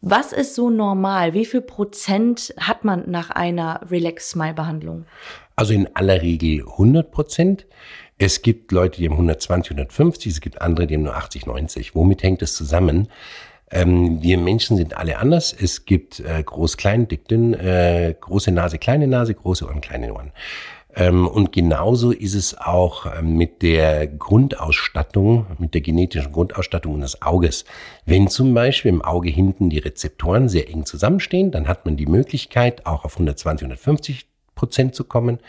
Was 0.00 0.32
ist 0.32 0.54
so 0.54 0.70
normal? 0.70 1.34
Wie 1.34 1.46
viel 1.46 1.62
Prozent 1.62 2.54
hat 2.60 2.84
man 2.84 3.10
nach 3.10 3.30
einer 3.30 3.80
Relax 3.90 4.30
Smile 4.30 4.54
Behandlung? 4.54 5.06
Also 5.56 5.72
in 5.72 5.88
aller 5.96 6.22
Regel 6.22 6.60
100 6.60 7.10
Prozent. 7.10 7.66
Es 8.18 8.42
gibt 8.42 8.70
Leute, 8.70 8.98
die 8.98 9.06
haben 9.06 9.14
120, 9.14 9.72
150, 9.72 10.32
es 10.32 10.40
gibt 10.40 10.62
andere, 10.62 10.86
die 10.86 10.94
haben 10.94 11.02
nur 11.02 11.16
80, 11.16 11.46
90. 11.46 11.94
Womit 11.94 12.22
hängt 12.22 12.42
es 12.42 12.54
zusammen? 12.54 13.08
Ähm, 13.70 14.22
wir 14.22 14.38
Menschen 14.38 14.76
sind 14.76 14.96
alle 14.96 15.18
anders. 15.18 15.52
Es 15.52 15.84
gibt 15.84 16.20
äh, 16.20 16.42
groß, 16.42 16.76
klein, 16.76 17.08
dick, 17.08 17.26
dünn, 17.26 17.54
äh, 17.54 18.14
große 18.18 18.52
Nase, 18.52 18.78
kleine 18.78 19.08
Nase, 19.08 19.34
große 19.34 19.66
Ohren, 19.66 19.80
kleine 19.80 20.14
Ohren. 20.14 20.32
Ähm, 20.96 21.26
und 21.26 21.50
genauso 21.52 22.12
ist 22.12 22.34
es 22.34 22.56
auch 22.56 23.06
ähm, 23.06 23.36
mit 23.36 23.62
der 23.62 24.06
Grundausstattung, 24.06 25.46
mit 25.58 25.74
der 25.74 25.80
genetischen 25.80 26.30
Grundausstattung 26.30 27.00
des 27.00 27.20
Auges. 27.22 27.64
Wenn 28.06 28.28
zum 28.28 28.54
Beispiel 28.54 28.90
im 28.90 29.02
Auge 29.02 29.28
hinten 29.28 29.70
die 29.70 29.78
Rezeptoren 29.78 30.48
sehr 30.48 30.68
eng 30.68 30.86
zusammenstehen, 30.86 31.50
dann 31.50 31.66
hat 31.66 31.84
man 31.84 31.96
die 31.96 32.06
Möglichkeit, 32.06 32.86
auch 32.86 33.04
auf 33.04 33.14
120, 33.14 33.64
150 33.64 34.26
Prozent 34.54 34.94
zu 34.94 35.02
kommen. 35.02 35.40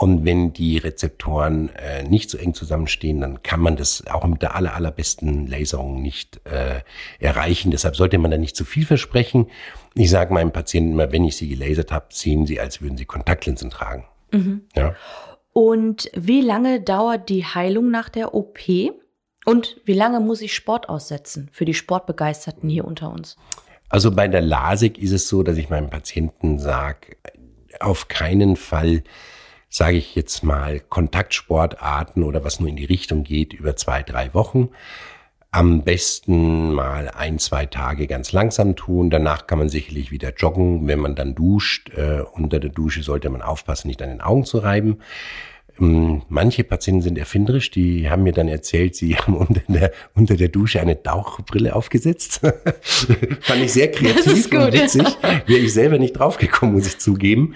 Und 0.00 0.24
wenn 0.24 0.54
die 0.54 0.78
Rezeptoren 0.78 1.68
äh, 1.76 2.04
nicht 2.04 2.30
so 2.30 2.38
eng 2.38 2.54
zusammenstehen, 2.54 3.20
dann 3.20 3.42
kann 3.42 3.60
man 3.60 3.76
das 3.76 4.02
auch 4.06 4.24
mit 4.24 4.40
der 4.40 4.56
aller, 4.56 4.74
allerbesten 4.74 5.46
Laserung 5.46 6.00
nicht 6.00 6.40
äh, 6.46 6.80
erreichen. 7.18 7.70
Deshalb 7.70 7.96
sollte 7.96 8.16
man 8.16 8.30
da 8.30 8.38
nicht 8.38 8.56
zu 8.56 8.64
viel 8.64 8.86
versprechen. 8.86 9.48
Ich 9.94 10.08
sage 10.08 10.32
meinen 10.32 10.52
Patienten 10.52 10.92
immer, 10.92 11.12
wenn 11.12 11.26
ich 11.26 11.36
sie 11.36 11.50
gelasert 11.50 11.92
habe, 11.92 12.06
sehen 12.08 12.46
sie, 12.46 12.58
als 12.58 12.80
würden 12.80 12.96
sie 12.96 13.04
Kontaktlinsen 13.04 13.68
tragen. 13.68 14.06
Mhm. 14.32 14.62
Ja. 14.74 14.94
Und 15.52 16.10
wie 16.14 16.40
lange 16.40 16.80
dauert 16.80 17.28
die 17.28 17.44
Heilung 17.44 17.90
nach 17.90 18.08
der 18.08 18.32
OP? 18.32 18.58
Und 19.44 19.82
wie 19.84 19.92
lange 19.92 20.20
muss 20.20 20.40
ich 20.40 20.54
Sport 20.54 20.88
aussetzen 20.88 21.50
für 21.52 21.66
die 21.66 21.74
Sportbegeisterten 21.74 22.70
hier 22.70 22.86
unter 22.86 23.12
uns? 23.12 23.36
Also 23.90 24.10
bei 24.10 24.28
der 24.28 24.40
LASIK 24.40 24.96
ist 24.96 25.12
es 25.12 25.28
so, 25.28 25.42
dass 25.42 25.58
ich 25.58 25.68
meinem 25.68 25.90
Patienten 25.90 26.58
sage, 26.58 27.18
auf 27.80 28.08
keinen 28.08 28.56
Fall, 28.56 29.02
sage 29.70 29.96
ich 29.96 30.16
jetzt 30.16 30.42
mal, 30.42 30.80
Kontaktsportarten 30.80 32.24
oder 32.24 32.44
was 32.44 32.58
nur 32.58 32.68
in 32.68 32.76
die 32.76 32.84
Richtung 32.84 33.22
geht, 33.22 33.52
über 33.54 33.76
zwei, 33.76 34.02
drei 34.02 34.34
Wochen. 34.34 34.70
Am 35.52 35.82
besten 35.82 36.74
mal 36.74 37.08
ein, 37.08 37.38
zwei 37.38 37.66
Tage 37.66 38.06
ganz 38.06 38.32
langsam 38.32 38.76
tun. 38.76 39.10
Danach 39.10 39.46
kann 39.46 39.58
man 39.58 39.68
sicherlich 39.68 40.10
wieder 40.10 40.32
joggen. 40.34 40.86
Wenn 40.86 41.00
man 41.00 41.14
dann 41.14 41.34
duscht, 41.34 41.90
äh, 41.96 42.22
unter 42.32 42.60
der 42.60 42.70
Dusche 42.70 43.02
sollte 43.02 43.30
man 43.30 43.42
aufpassen, 43.42 43.88
nicht 43.88 44.02
an 44.02 44.10
den 44.10 44.20
Augen 44.20 44.44
zu 44.44 44.58
reiben. 44.58 44.98
Ähm, 45.80 46.22
manche 46.28 46.64
Patienten 46.64 47.02
sind 47.02 47.18
erfinderisch, 47.18 47.70
die 47.70 48.10
haben 48.10 48.22
mir 48.22 48.32
dann 48.32 48.48
erzählt, 48.48 48.94
sie 48.94 49.16
haben 49.16 49.36
unter 49.36 49.60
der, 49.68 49.92
unter 50.14 50.36
der 50.36 50.48
Dusche 50.48 50.80
eine 50.80 51.00
Tauchbrille 51.00 51.74
aufgesetzt. 51.74 52.40
Fand 53.40 53.62
ich 53.62 53.72
sehr 53.72 53.90
kreativ 53.90 54.50
gut, 54.50 54.60
und 54.60 54.72
witzig. 54.72 55.06
Ja. 55.22 55.42
Wäre 55.46 55.60
ich 55.60 55.72
selber 55.72 55.98
nicht 55.98 56.12
draufgekommen, 56.12 56.74
muss 56.74 56.86
ich 56.86 56.98
zugeben. 56.98 57.54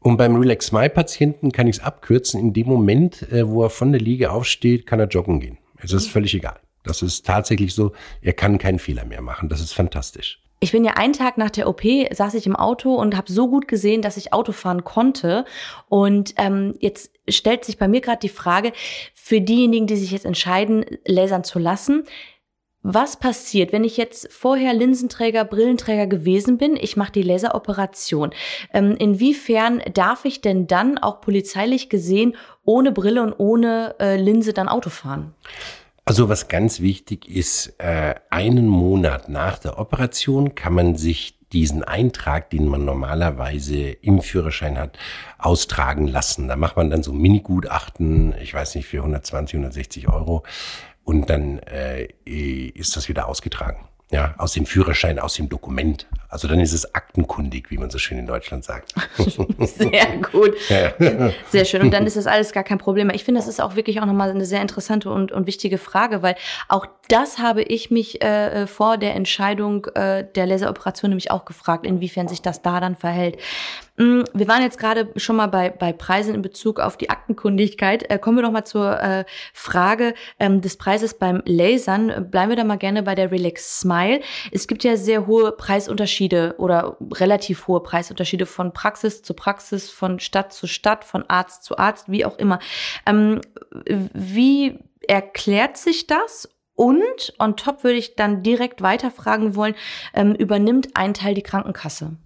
Und 0.00 0.16
beim 0.16 0.36
Relax 0.36 0.66
Smile 0.66 0.90
Patienten 0.90 1.52
kann 1.52 1.66
ich 1.66 1.76
es 1.76 1.82
abkürzen. 1.82 2.40
In 2.40 2.52
dem 2.52 2.66
Moment, 2.66 3.30
äh, 3.30 3.46
wo 3.46 3.62
er 3.62 3.70
von 3.70 3.92
der 3.92 4.00
Liege 4.00 4.30
aufsteht, 4.30 4.86
kann 4.86 4.98
er 4.98 5.08
joggen 5.08 5.40
gehen. 5.40 5.58
Es 5.78 5.92
ist 5.92 6.08
völlig 6.08 6.34
egal. 6.34 6.58
Das 6.82 7.02
ist 7.02 7.26
tatsächlich 7.26 7.74
so, 7.74 7.92
er 8.22 8.32
kann 8.32 8.58
keinen 8.58 8.78
Fehler 8.78 9.04
mehr 9.04 9.20
machen. 9.20 9.48
Das 9.50 9.60
ist 9.60 9.72
fantastisch. 9.72 10.40
Ich 10.62 10.72
bin 10.72 10.84
ja 10.84 10.92
einen 10.92 11.14
Tag 11.14 11.38
nach 11.38 11.50
der 11.50 11.68
OP, 11.68 11.82
saß 12.12 12.34
ich 12.34 12.46
im 12.46 12.56
Auto 12.56 12.94
und 12.94 13.16
habe 13.16 13.32
so 13.32 13.48
gut 13.48 13.66
gesehen, 13.66 14.02
dass 14.02 14.18
ich 14.18 14.34
Auto 14.34 14.52
fahren 14.52 14.84
konnte. 14.84 15.46
Und 15.88 16.34
ähm, 16.36 16.74
jetzt 16.80 17.12
stellt 17.28 17.64
sich 17.64 17.78
bei 17.78 17.88
mir 17.88 18.02
gerade 18.02 18.20
die 18.20 18.28
Frage, 18.28 18.72
für 19.14 19.40
diejenigen, 19.40 19.86
die 19.86 19.96
sich 19.96 20.10
jetzt 20.10 20.26
entscheiden, 20.26 20.84
lasern 21.06 21.44
zu 21.44 21.58
lassen, 21.58 22.04
was 22.82 23.18
passiert, 23.18 23.72
wenn 23.72 23.84
ich 23.84 23.96
jetzt 23.96 24.32
vorher 24.32 24.72
Linsenträger, 24.72 25.44
Brillenträger 25.44 26.06
gewesen 26.06 26.56
bin? 26.56 26.76
Ich 26.76 26.96
mache 26.96 27.12
die 27.12 27.22
Laseroperation. 27.22 28.30
Ähm, 28.72 28.96
inwiefern 28.98 29.82
darf 29.92 30.24
ich 30.24 30.40
denn 30.40 30.66
dann 30.66 30.96
auch 30.96 31.20
polizeilich 31.20 31.90
gesehen 31.90 32.36
ohne 32.64 32.92
Brille 32.92 33.22
und 33.22 33.34
ohne 33.38 33.96
äh, 34.00 34.16
Linse 34.16 34.52
dann 34.52 34.68
Auto 34.68 34.90
fahren? 34.90 35.34
Also 36.06 36.28
was 36.28 36.48
ganz 36.48 36.80
wichtig 36.80 37.28
ist, 37.28 37.74
äh, 37.78 38.14
einen 38.30 38.66
Monat 38.66 39.28
nach 39.28 39.58
der 39.58 39.78
Operation 39.78 40.54
kann 40.54 40.72
man 40.72 40.96
sich 40.96 41.38
diesen 41.52 41.82
Eintrag, 41.82 42.50
den 42.50 42.66
man 42.66 42.84
normalerweise 42.84 43.90
im 43.90 44.22
Führerschein 44.22 44.78
hat, 44.78 44.98
austragen 45.38 46.06
lassen. 46.06 46.48
Da 46.48 46.56
macht 46.56 46.76
man 46.76 46.90
dann 46.90 47.02
so 47.02 47.12
Mini-Gutachten, 47.12 48.34
ich 48.40 48.54
weiß 48.54 48.76
nicht, 48.76 48.86
für 48.86 48.98
120, 48.98 49.56
160 49.56 50.08
Euro 50.08 50.44
und 51.10 51.28
dann 51.28 51.58
äh, 51.58 52.06
ist 52.24 52.94
das 52.94 53.08
wieder 53.08 53.26
ausgetragen 53.26 53.88
ja, 54.12 54.34
aus 54.38 54.52
dem 54.52 54.66
Führerschein, 54.66 55.18
aus 55.18 55.34
dem 55.34 55.48
Dokument. 55.48 56.06
Also 56.28 56.48
dann 56.48 56.58
ist 56.60 56.72
es 56.72 56.94
aktenkundig, 56.94 57.70
wie 57.70 57.78
man 57.78 57.90
so 57.90 57.98
schön 57.98 58.18
in 58.18 58.26
Deutschland 58.26 58.64
sagt. 58.64 58.92
Sehr 59.58 60.16
gut. 60.32 60.54
Ja. 60.68 61.30
Sehr 61.48 61.64
schön. 61.64 61.82
Und 61.82 61.92
dann 61.92 62.06
ist 62.06 62.16
das 62.16 62.26
alles 62.26 62.52
gar 62.52 62.64
kein 62.64 62.78
Problem 62.78 63.10
Ich 63.10 63.24
finde, 63.24 63.40
das 63.40 63.48
ist 63.48 63.60
auch 63.60 63.76
wirklich 63.76 64.00
auch 64.00 64.06
nochmal 64.06 64.30
eine 64.30 64.44
sehr 64.44 64.62
interessante 64.62 65.10
und, 65.10 65.30
und 65.32 65.46
wichtige 65.46 65.78
Frage, 65.78 66.22
weil 66.22 66.34
auch 66.68 66.86
das 67.08 67.38
habe 67.38 67.62
ich 67.62 67.90
mich 67.90 68.22
äh, 68.22 68.66
vor 68.66 68.98
der 68.98 69.14
Entscheidung 69.14 69.86
äh, 69.94 70.24
der 70.34 70.46
Laseroperation 70.46 71.10
nämlich 71.10 71.30
auch 71.30 71.44
gefragt, 71.44 71.86
inwiefern 71.86 72.26
sich 72.26 72.42
das 72.42 72.62
da 72.62 72.80
dann 72.80 72.96
verhält. 72.96 73.38
Mm, 74.00 74.22
wir 74.32 74.48
waren 74.48 74.62
jetzt 74.62 74.78
gerade 74.78 75.12
schon 75.16 75.36
mal 75.36 75.48
bei, 75.48 75.68
bei 75.68 75.92
Preisen 75.92 76.34
in 76.34 76.40
Bezug 76.40 76.80
auf 76.80 76.96
die 76.96 77.10
Aktenkundigkeit. 77.10 78.10
Äh, 78.10 78.18
kommen 78.18 78.38
wir 78.38 78.42
doch 78.42 78.50
mal 78.50 78.64
zur 78.64 78.98
äh, 78.98 79.26
Frage 79.52 80.14
ähm, 80.38 80.62
des 80.62 80.78
Preises 80.78 81.12
beim 81.18 81.42
Lasern. 81.44 82.30
Bleiben 82.30 82.48
wir 82.48 82.56
da 82.56 82.64
mal 82.64 82.78
gerne 82.78 83.02
bei 83.02 83.14
der 83.14 83.30
Relax 83.30 83.80
Smile. 83.80 84.22
Es 84.52 84.66
gibt 84.66 84.84
ja 84.84 84.96
sehr 84.96 85.26
hohe 85.26 85.52
Preisunterschiede 85.52 86.54
oder 86.56 86.96
relativ 87.12 87.68
hohe 87.68 87.82
Preisunterschiede 87.82 88.46
von 88.46 88.72
Praxis 88.72 89.22
zu 89.22 89.34
Praxis, 89.34 89.90
von 89.90 90.18
Stadt 90.18 90.54
zu 90.54 90.66
Stadt, 90.66 91.04
von 91.04 91.28
Arzt 91.28 91.64
zu 91.64 91.76
Arzt, 91.76 92.10
wie 92.10 92.24
auch 92.24 92.38
immer. 92.38 92.58
Ähm, 93.04 93.42
wie 93.84 94.78
erklärt 95.06 95.76
sich 95.76 96.06
das 96.06 96.48
und 96.74 97.34
on 97.38 97.54
top 97.54 97.84
würde 97.84 97.98
ich 97.98 98.16
dann 98.16 98.42
direkt 98.42 98.80
weiterfragen 98.80 99.56
wollen, 99.56 99.74
ähm, 100.14 100.34
übernimmt 100.34 100.88
ein 100.94 101.12
Teil 101.12 101.34
die 101.34 101.42
Krankenkasse? 101.42 102.16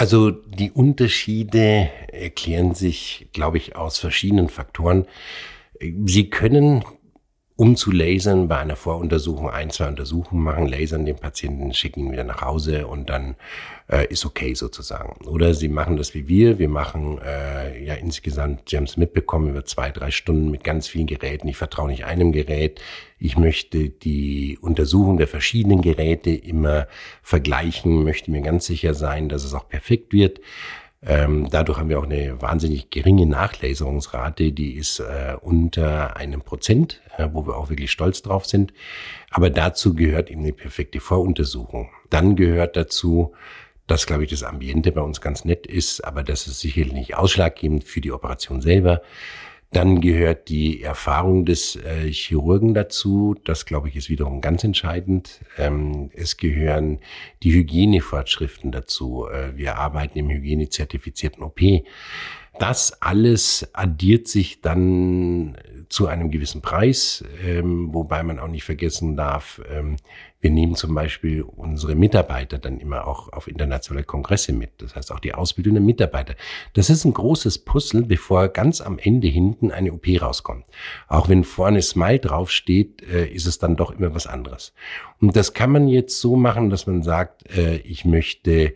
Also 0.00 0.30
die 0.30 0.70
Unterschiede 0.70 1.90
erklären 2.10 2.74
sich, 2.74 3.28
glaube 3.34 3.58
ich, 3.58 3.76
aus 3.76 3.98
verschiedenen 3.98 4.48
Faktoren. 4.48 5.04
Sie 6.06 6.30
können 6.30 6.86
um 7.60 7.76
zu 7.76 7.90
lasern, 7.90 8.48
bei 8.48 8.56
einer 8.56 8.74
Voruntersuchung 8.74 9.50
ein, 9.50 9.68
zwei 9.68 9.88
Untersuchungen 9.88 10.42
machen, 10.42 10.66
lasern 10.66 11.04
den 11.04 11.16
Patienten, 11.16 11.74
schicken 11.74 12.06
ihn 12.06 12.12
wieder 12.12 12.24
nach 12.24 12.40
Hause 12.40 12.86
und 12.86 13.10
dann 13.10 13.36
äh, 13.86 14.06
ist 14.06 14.24
okay 14.24 14.54
sozusagen. 14.54 15.26
Oder 15.26 15.52
sie 15.52 15.68
machen 15.68 15.98
das 15.98 16.14
wie 16.14 16.26
wir. 16.26 16.58
Wir 16.58 16.70
machen 16.70 17.18
äh, 17.18 17.84
ja 17.84 17.92
insgesamt, 17.92 18.70
Sie 18.70 18.78
haben 18.78 18.84
es 18.84 18.96
mitbekommen, 18.96 19.50
über 19.50 19.66
zwei, 19.66 19.90
drei 19.90 20.10
Stunden 20.10 20.50
mit 20.50 20.64
ganz 20.64 20.88
vielen 20.88 21.06
Geräten. 21.06 21.48
Ich 21.48 21.58
vertraue 21.58 21.90
nicht 21.90 22.06
einem 22.06 22.32
Gerät. 22.32 22.80
Ich 23.18 23.36
möchte 23.36 23.90
die 23.90 24.56
Untersuchung 24.62 25.18
der 25.18 25.28
verschiedenen 25.28 25.82
Geräte 25.82 26.30
immer 26.30 26.86
vergleichen, 27.22 28.04
möchte 28.04 28.30
mir 28.30 28.40
ganz 28.40 28.64
sicher 28.64 28.94
sein, 28.94 29.28
dass 29.28 29.44
es 29.44 29.52
auch 29.52 29.68
perfekt 29.68 30.14
wird. 30.14 30.40
Ähm, 31.02 31.48
dadurch 31.50 31.78
haben 31.78 31.88
wir 31.88 31.98
auch 31.98 32.04
eine 32.04 32.42
wahnsinnig 32.42 32.90
geringe 32.90 33.26
Nachlaserungsrate, 33.26 34.52
die 34.52 34.74
ist 34.74 35.00
äh, 35.00 35.34
unter 35.40 36.16
einem 36.16 36.42
Prozent, 36.42 37.00
äh, 37.16 37.28
wo 37.32 37.46
wir 37.46 37.56
auch 37.56 37.70
wirklich 37.70 37.90
stolz 37.90 38.20
drauf 38.20 38.44
sind. 38.44 38.74
Aber 39.30 39.48
dazu 39.48 39.94
gehört 39.94 40.30
eben 40.30 40.42
eine 40.42 40.52
perfekte 40.52 41.00
Voruntersuchung. 41.00 41.88
Dann 42.10 42.36
gehört 42.36 42.76
dazu, 42.76 43.32
dass, 43.86 44.06
glaube 44.06 44.24
ich, 44.24 44.30
das 44.30 44.42
Ambiente 44.42 44.92
bei 44.92 45.00
uns 45.00 45.20
ganz 45.22 45.44
nett 45.44 45.66
ist, 45.66 46.04
aber 46.04 46.22
das 46.22 46.46
ist 46.46 46.60
sicherlich 46.60 46.92
nicht 46.92 47.16
ausschlaggebend 47.16 47.84
für 47.84 48.00
die 48.02 48.12
Operation 48.12 48.60
selber. 48.60 49.00
Dann 49.72 50.00
gehört 50.00 50.48
die 50.48 50.82
Erfahrung 50.82 51.46
des 51.46 51.76
äh, 51.76 52.10
Chirurgen 52.12 52.74
dazu. 52.74 53.36
Das, 53.44 53.66
glaube 53.66 53.88
ich, 53.88 53.94
ist 53.94 54.10
wiederum 54.10 54.40
ganz 54.40 54.64
entscheidend. 54.64 55.42
Ähm, 55.56 56.10
es 56.12 56.36
gehören 56.36 56.98
die 57.44 57.52
Hygienefortschriften 57.52 58.72
dazu. 58.72 59.28
Äh, 59.28 59.56
wir 59.56 59.76
arbeiten 59.78 60.18
im 60.18 60.28
hygienezertifizierten 60.28 61.44
OP. 61.44 61.60
Das 62.58 63.00
alles 63.00 63.70
addiert 63.72 64.26
sich 64.26 64.60
dann 64.60 65.56
zu 65.88 66.08
einem 66.08 66.30
gewissen 66.30 66.62
Preis, 66.62 67.24
ähm, 67.44 67.94
wobei 67.94 68.22
man 68.24 68.38
auch 68.38 68.48
nicht 68.48 68.64
vergessen 68.64 69.16
darf, 69.16 69.62
ähm, 69.70 69.96
wir 70.40 70.50
nehmen 70.50 70.74
zum 70.74 70.94
Beispiel 70.94 71.42
unsere 71.42 71.94
Mitarbeiter 71.94 72.58
dann 72.58 72.80
immer 72.80 73.06
auch 73.06 73.30
auf 73.32 73.46
internationale 73.46 74.04
Kongresse 74.04 74.54
mit. 74.54 74.70
Das 74.78 74.96
heißt 74.96 75.12
auch 75.12 75.20
die 75.20 75.34
Ausbildung 75.34 75.74
der 75.74 75.82
Mitarbeiter. 75.82 76.34
Das 76.72 76.88
ist 76.88 77.04
ein 77.04 77.12
großes 77.12 77.58
Puzzle, 77.58 78.02
bevor 78.02 78.48
ganz 78.48 78.80
am 78.80 78.98
Ende 78.98 79.28
hinten 79.28 79.70
eine 79.70 79.92
OP 79.92 80.06
rauskommt. 80.20 80.64
Auch 81.08 81.28
wenn 81.28 81.44
vorne 81.44 81.82
Smile 81.82 82.20
draufsteht, 82.20 83.02
äh, 83.02 83.26
ist 83.26 83.46
es 83.46 83.58
dann 83.58 83.76
doch 83.76 83.90
immer 83.90 84.14
was 84.14 84.26
anderes. 84.26 84.72
Und 85.20 85.36
das 85.36 85.52
kann 85.52 85.72
man 85.72 85.88
jetzt 85.88 86.18
so 86.20 86.36
machen, 86.36 86.70
dass 86.70 86.86
man 86.86 87.02
sagt, 87.02 87.54
äh, 87.54 87.76
ich 87.78 88.06
möchte 88.06 88.74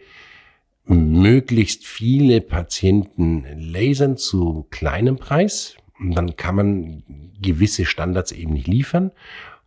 möglichst 0.87 1.87
viele 1.87 2.43
Patienten 2.43 3.47
lasern 3.57 4.19
zu 4.19 4.67
kleinem 4.71 5.17
Preis. 5.17 5.77
Und 5.99 6.15
dann 6.15 6.37
kann 6.37 6.57
man 6.57 7.03
gewisse 7.41 7.87
Standards 7.87 8.33
eben 8.33 8.53
nicht 8.53 8.67
liefern. 8.67 9.13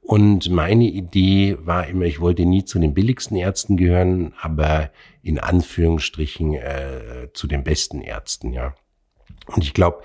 Und 0.07 0.49
meine 0.49 0.85
Idee 0.85 1.57
war 1.59 1.85
immer, 1.85 2.05
ich 2.05 2.21
wollte 2.21 2.45
nie 2.45 2.63
zu 2.63 2.79
den 2.79 2.93
billigsten 2.93 3.35
Ärzten 3.35 3.75
gehören, 3.75 4.33
aber 4.39 4.89
in 5.21 5.37
Anführungsstrichen 5.37 6.53
äh, 6.53 7.27
zu 7.33 7.45
den 7.45 7.65
besten 7.65 7.99
Ärzten, 7.99 8.53
ja. 8.53 8.73
Und 9.47 9.65
ich 9.65 9.73
glaube, 9.73 10.01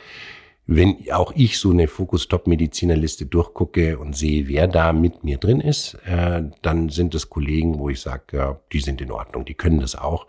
wenn 0.67 0.97
auch 1.13 1.33
ich 1.37 1.57
so 1.61 1.71
eine 1.71 1.87
Fokus-Top-Medizinerliste 1.87 3.27
durchgucke 3.27 3.97
und 3.97 4.17
sehe, 4.17 4.49
wer 4.49 4.67
da 4.67 4.93
mit 4.93 5.23
mir 5.23 5.39
drin 5.39 5.61
ist, 5.61 5.95
äh, 6.05 6.43
dann 6.63 6.89
sind 6.89 7.15
es 7.15 7.31
Kollegen, 7.31 7.79
wo 7.79 7.89
ich 7.89 8.01
sage, 8.01 8.37
ja, 8.37 8.61
die 8.73 8.81
sind 8.81 9.01
in 9.01 9.13
Ordnung, 9.13 9.45
die 9.45 9.55
können 9.55 9.79
das 9.79 9.95
auch. 9.95 10.27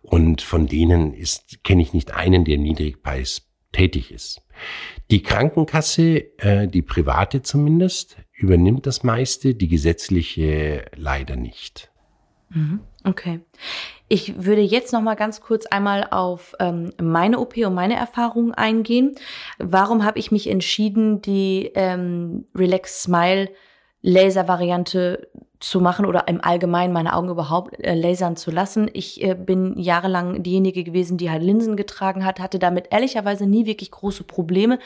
Und 0.00 0.40
von 0.40 0.66
denen 0.66 1.12
ist 1.12 1.62
kenne 1.62 1.82
ich 1.82 1.92
nicht 1.92 2.14
einen, 2.14 2.46
der 2.46 2.56
Niedrigpreis 2.56 3.50
tätig 3.72 4.12
ist. 4.12 4.40
Die 5.10 5.22
Krankenkasse, 5.22 6.38
äh, 6.38 6.68
die 6.68 6.82
private 6.82 7.42
zumindest, 7.42 8.16
übernimmt 8.42 8.86
das 8.86 9.02
meiste, 9.02 9.54
die 9.54 9.68
gesetzliche 9.68 10.86
leider 10.96 11.36
nicht. 11.36 11.90
Mhm. 12.50 12.80
Okay. 13.04 13.40
Ich 14.08 14.44
würde 14.44 14.60
jetzt 14.60 14.92
noch 14.92 15.02
mal 15.02 15.14
ganz 15.14 15.40
kurz 15.40 15.66
einmal 15.66 16.08
auf 16.10 16.54
ähm, 16.58 16.90
meine 17.00 17.38
OP 17.38 17.56
und 17.58 17.74
meine 17.74 17.94
Erfahrungen 17.94 18.52
eingehen. 18.52 19.14
Warum 19.58 20.04
habe 20.04 20.18
ich 20.18 20.32
mich 20.32 20.48
entschieden, 20.48 21.22
die 21.22 21.70
ähm, 21.74 22.46
Relax 22.54 23.04
Smile 23.04 23.50
Laser-Variante 24.02 25.28
zu 25.60 25.80
machen 25.80 26.06
oder 26.06 26.26
im 26.26 26.42
Allgemeinen 26.42 26.92
meine 26.92 27.14
Augen 27.14 27.28
überhaupt 27.28 27.78
äh, 27.80 27.94
lasern 27.94 28.36
zu 28.36 28.50
lassen. 28.50 28.90
Ich 28.94 29.22
äh, 29.22 29.34
bin 29.34 29.78
jahrelang 29.78 30.42
diejenige 30.42 30.82
gewesen, 30.84 31.18
die 31.18 31.30
halt 31.30 31.42
Linsen 31.42 31.76
getragen 31.76 32.24
hat, 32.24 32.40
hatte 32.40 32.58
damit 32.58 32.88
ehrlicherweise 32.90 33.46
nie 33.46 33.66
wirklich 33.66 33.90
große 33.90 34.24
Probleme. 34.24 34.78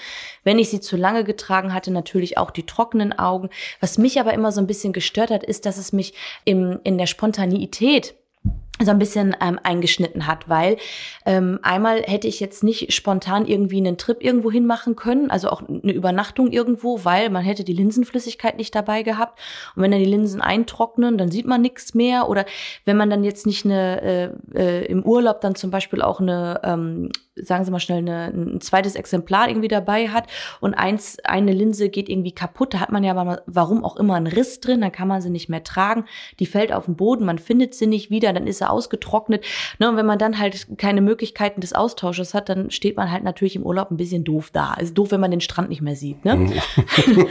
Wenn 0.43 0.59
ich 0.59 0.71
sie 0.71 0.81
zu 0.81 0.97
lange 0.97 1.23
getragen 1.23 1.73
hatte, 1.73 1.93
natürlich 1.93 2.39
auch 2.39 2.51
die 2.51 2.67
trockenen 2.67 3.17
Augen. 3.17 3.51
Was 3.81 3.99
mich 3.99 4.19
aber 4.19 4.35
immer 4.35 4.51
so 4.51 4.61
ein 4.61 4.67
bisschen 4.67 4.93
gestört 4.93 5.31
hat, 5.31 5.45
ist, 5.45 5.65
dass 5.65 5.79
es 5.79 5.93
mich 5.93 6.13
im, 6.45 6.81
in 6.83 6.99
der 6.99 7.07
Spontaneität 7.07 8.15
so 8.83 8.91
ein 8.91 8.99
bisschen 8.99 9.37
ähm, 9.41 9.61
eingeschnitten 9.63 10.27
hat, 10.27 10.49
weil 10.49 10.79
ähm, 11.27 11.61
einmal 11.63 12.03
hätte 12.03 12.27
ich 12.27 12.41
jetzt 12.41 12.65
nicht 12.65 12.93
spontan 12.93 13.47
irgendwie 13.47 13.79
einen 13.79 13.99
Trip 13.99 14.21
irgendwo 14.21 14.51
hin 14.51 14.67
machen 14.67 14.97
können, 14.97 15.31
also 15.31 15.49
auch 15.49 15.63
eine 15.69 15.93
Übernachtung 15.93 16.51
irgendwo, 16.51 17.05
weil 17.05 17.31
man 17.31 17.45
hätte 17.45 17.63
die 17.63 17.73
Linsenflüssigkeit 17.73 18.57
nicht 18.57 18.75
dabei 18.75 19.05
gehabt. 19.05 19.39
Und 19.77 19.83
wenn 19.83 19.93
dann 19.93 20.01
die 20.01 20.07
Linsen 20.07 20.41
eintrocknen, 20.41 21.19
dann 21.19 21.31
sieht 21.31 21.47
man 21.47 21.63
nichts 21.63 21.95
mehr. 21.95 22.29
Oder 22.29 22.47
wenn 22.85 22.97
man 22.97 23.11
dann 23.11 23.23
jetzt 23.23 23.47
nicht 23.47 23.65
eine 23.65 24.03
äh, 24.03 24.31
äh, 24.59 24.85
im 24.87 25.05
Urlaub 25.05 25.41
dann 25.41 25.55
zum 25.55 25.71
Beispiel 25.71 26.03
auch 26.03 26.19
eine 26.19 26.61
ähm, 26.65 27.11
sagen 27.37 27.65
Sie 27.65 27.71
mal 27.71 27.81
schnell, 27.81 27.99
eine, 27.99 28.27
ein 28.27 28.61
zweites 28.61 28.95
Exemplar 28.95 29.49
irgendwie 29.49 29.69
dabei 29.69 30.09
hat 30.09 30.29
und 30.61 30.75
eins, 30.75 31.19
eine 31.25 31.53
Linse 31.53 31.89
geht 31.89 32.09
irgendwie 32.09 32.33
kaputt, 32.33 32.75
da 32.75 32.81
hat 32.81 32.93
man 32.93 33.03
ja 33.03 33.15
mal, 33.15 33.43
warum 33.47 33.85
auch 33.85 33.97
immer 33.97 34.15
einen 34.15 34.27
Riss 34.27 34.61
drin, 34.61 34.81
dann 34.81 34.93
kann 34.93 35.09
man 35.09 35.21
sie 35.21 35.31
nicht 35.31 35.49
mehr 35.49 35.65
tragen, 35.65 36.05
die 36.39 36.47
fällt 36.47 36.73
auf 36.73 36.85
den 36.85 36.97
Boden, 36.97 37.25
man 37.25 37.39
findet 37.39 37.75
sie 37.75 37.87
nicht 37.87 38.11
wieder, 38.11 38.33
dann 38.33 38.47
ist 38.47 38.63
sie 38.65 38.71
ausgetrocknet. 38.71 39.45
Ne, 39.79 39.89
und 39.89 39.97
wenn 39.97 40.07
man 40.07 40.19
dann 40.19 40.39
halt 40.39 40.79
keine 40.79 41.01
Möglichkeiten 41.01 41.61
des 41.61 41.73
Austausches 41.73 42.35
hat, 42.35 42.49
dann 42.49 42.71
steht 42.71 42.97
man 42.97 43.11
halt 43.11 43.25
natürlich 43.25 43.57
im 43.57 43.63
Urlaub 43.63 43.91
ein 43.91 43.97
bisschen 43.97 44.25
doof 44.25 44.51
da. 44.53 44.75
Ist 44.75 44.97
doof, 44.97 45.11
wenn 45.11 45.21
man 45.21 45.31
den 45.31 45.41
Strand 45.41 45.69
nicht 45.69 45.83
mehr 45.83 45.97
sieht. 45.97 46.25
Ne? 46.25 46.37
Mhm. 46.37 46.53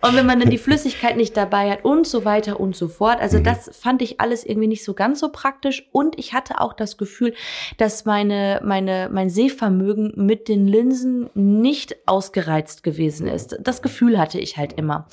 und 0.00 0.16
wenn 0.16 0.26
man 0.26 0.40
dann 0.40 0.50
die 0.50 0.58
Flüssigkeit 0.58 1.16
nicht 1.16 1.36
dabei 1.36 1.70
hat 1.70 1.84
und 1.84 2.06
so 2.06 2.24
weiter 2.24 2.60
und 2.60 2.76
so 2.76 2.88
fort. 2.88 3.20
Also 3.20 3.38
mhm. 3.38 3.44
das 3.44 3.70
fand 3.72 4.02
ich 4.02 4.20
alles 4.20 4.44
irgendwie 4.44 4.68
nicht 4.68 4.84
so 4.84 4.94
ganz 4.94 5.20
so 5.20 5.30
praktisch 5.30 5.88
und 5.92 6.18
ich 6.18 6.32
hatte 6.32 6.60
auch 6.60 6.72
das 6.72 6.96
Gefühl, 6.96 7.34
dass 7.78 8.04
meine, 8.04 8.60
meine 8.64 9.08
mein 9.12 9.30
Sehvermögen 9.30 10.12
mit 10.16 10.48
den 10.48 10.66
Linsen 10.66 11.30
nicht 11.34 11.96
ausgereizt 12.06 12.82
gewesen 12.82 13.26
ist. 13.26 13.56
Das 13.60 13.82
Gefühl 13.82 14.18
hatte 14.18 14.38
ich 14.38 14.56
halt 14.56 14.74
immer. 14.74 15.06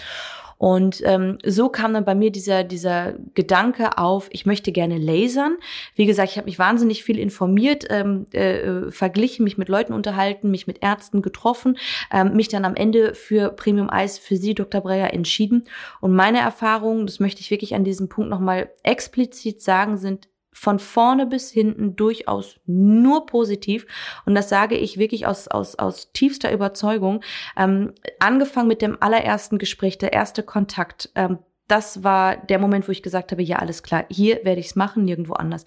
Und 0.60 1.02
ähm, 1.06 1.38
so 1.46 1.70
kam 1.70 1.94
dann 1.94 2.04
bei 2.04 2.16
mir 2.16 2.32
dieser, 2.32 2.66
dieser 2.66 3.14
Gedanke 3.34 3.98
auf, 3.98 4.28
ich 4.32 4.46
möchte 4.46 4.74
gerne 4.74 4.98
lasern. 4.98 5.56
Wie 5.96 6.06
gesagt, 6.06 6.32
ich 6.32 6.38
habe 6.38 6.48
mich 6.48 6.60
wahnsinnig 6.60 7.06
viel 7.06 7.18
informiert, 7.18 7.86
ähm, 7.90 8.26
äh, 8.34 8.92
verglichen, 8.92 9.46
mich 9.46 9.58
mit 9.58 9.70
Leuten 9.70 9.94
unterhalten, 9.94 10.52
mich 10.52 10.68
mit 10.68 10.84
Ärzten 10.84 11.22
getroffen, 11.22 11.78
ähm, 12.12 12.36
mich 12.36 12.50
dann 12.50 12.66
am 12.66 12.76
Ende 12.76 13.16
für 13.16 13.52
Premium 13.52 13.90
Eis 13.90 14.18
für 14.20 14.36
Sie, 14.36 14.54
Dr. 14.54 14.82
Breyer, 14.82 15.14
entschieden. 15.14 15.64
Und 16.02 16.14
meine 16.14 16.40
Erfahrungen, 16.40 17.08
das 17.08 17.22
möchte 17.22 17.40
ich 17.40 17.52
wirklich 17.52 17.74
an 17.74 17.86
diesem 17.86 18.10
Punkt 18.10 18.30
nochmal 18.30 18.70
explizit 18.84 19.62
sagen, 19.62 19.98
sind 19.98 20.28
von 20.60 20.78
vorne 20.78 21.26
bis 21.26 21.52
hinten 21.52 21.96
durchaus 21.96 22.60
nur 22.66 23.26
positiv. 23.26 23.86
Und 24.26 24.36
das 24.36 24.50
sage 24.50 24.76
ich 24.76 24.98
wirklich 24.98 25.26
aus, 25.26 25.48
aus, 25.48 25.76
aus 25.76 26.12
tiefster 26.12 26.52
Überzeugung. 26.52 27.22
Ähm, 27.56 27.94
angefangen 28.20 28.68
mit 28.68 28.82
dem 28.82 29.02
allerersten 29.02 29.58
Gespräch, 29.58 29.98
der 29.98 30.12
erste 30.12 30.44
Kontakt, 30.44 31.12
ähm, 31.16 31.40
das 31.70 32.04
war 32.04 32.36
der 32.36 32.60
Moment, 32.60 32.88
wo 32.88 32.92
ich 32.92 33.04
gesagt 33.04 33.32
habe, 33.32 33.44
ja, 33.44 33.58
alles 33.58 33.84
klar, 33.84 34.06
hier 34.10 34.44
werde 34.44 34.60
ich 34.60 34.68
es 34.68 34.76
machen, 34.76 35.06
nirgendwo 35.06 35.34
anders. 35.34 35.66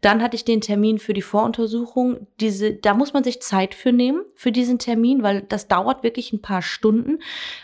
Dann 0.00 0.22
hatte 0.22 0.36
ich 0.36 0.44
den 0.44 0.60
Termin 0.60 0.98
für 0.98 1.14
die 1.14 1.22
Voruntersuchung. 1.22 2.28
Diese, 2.38 2.74
da 2.74 2.94
muss 2.94 3.14
man 3.14 3.24
sich 3.24 3.40
Zeit 3.40 3.74
für 3.74 3.90
nehmen, 3.90 4.20
für 4.34 4.52
diesen 4.52 4.78
Termin, 4.78 5.22
weil 5.22 5.42
das 5.42 5.66
dauert 5.66 6.04
wirklich 6.04 6.32
ein 6.32 6.42
paar 6.42 6.62
Stunden. 6.62 7.18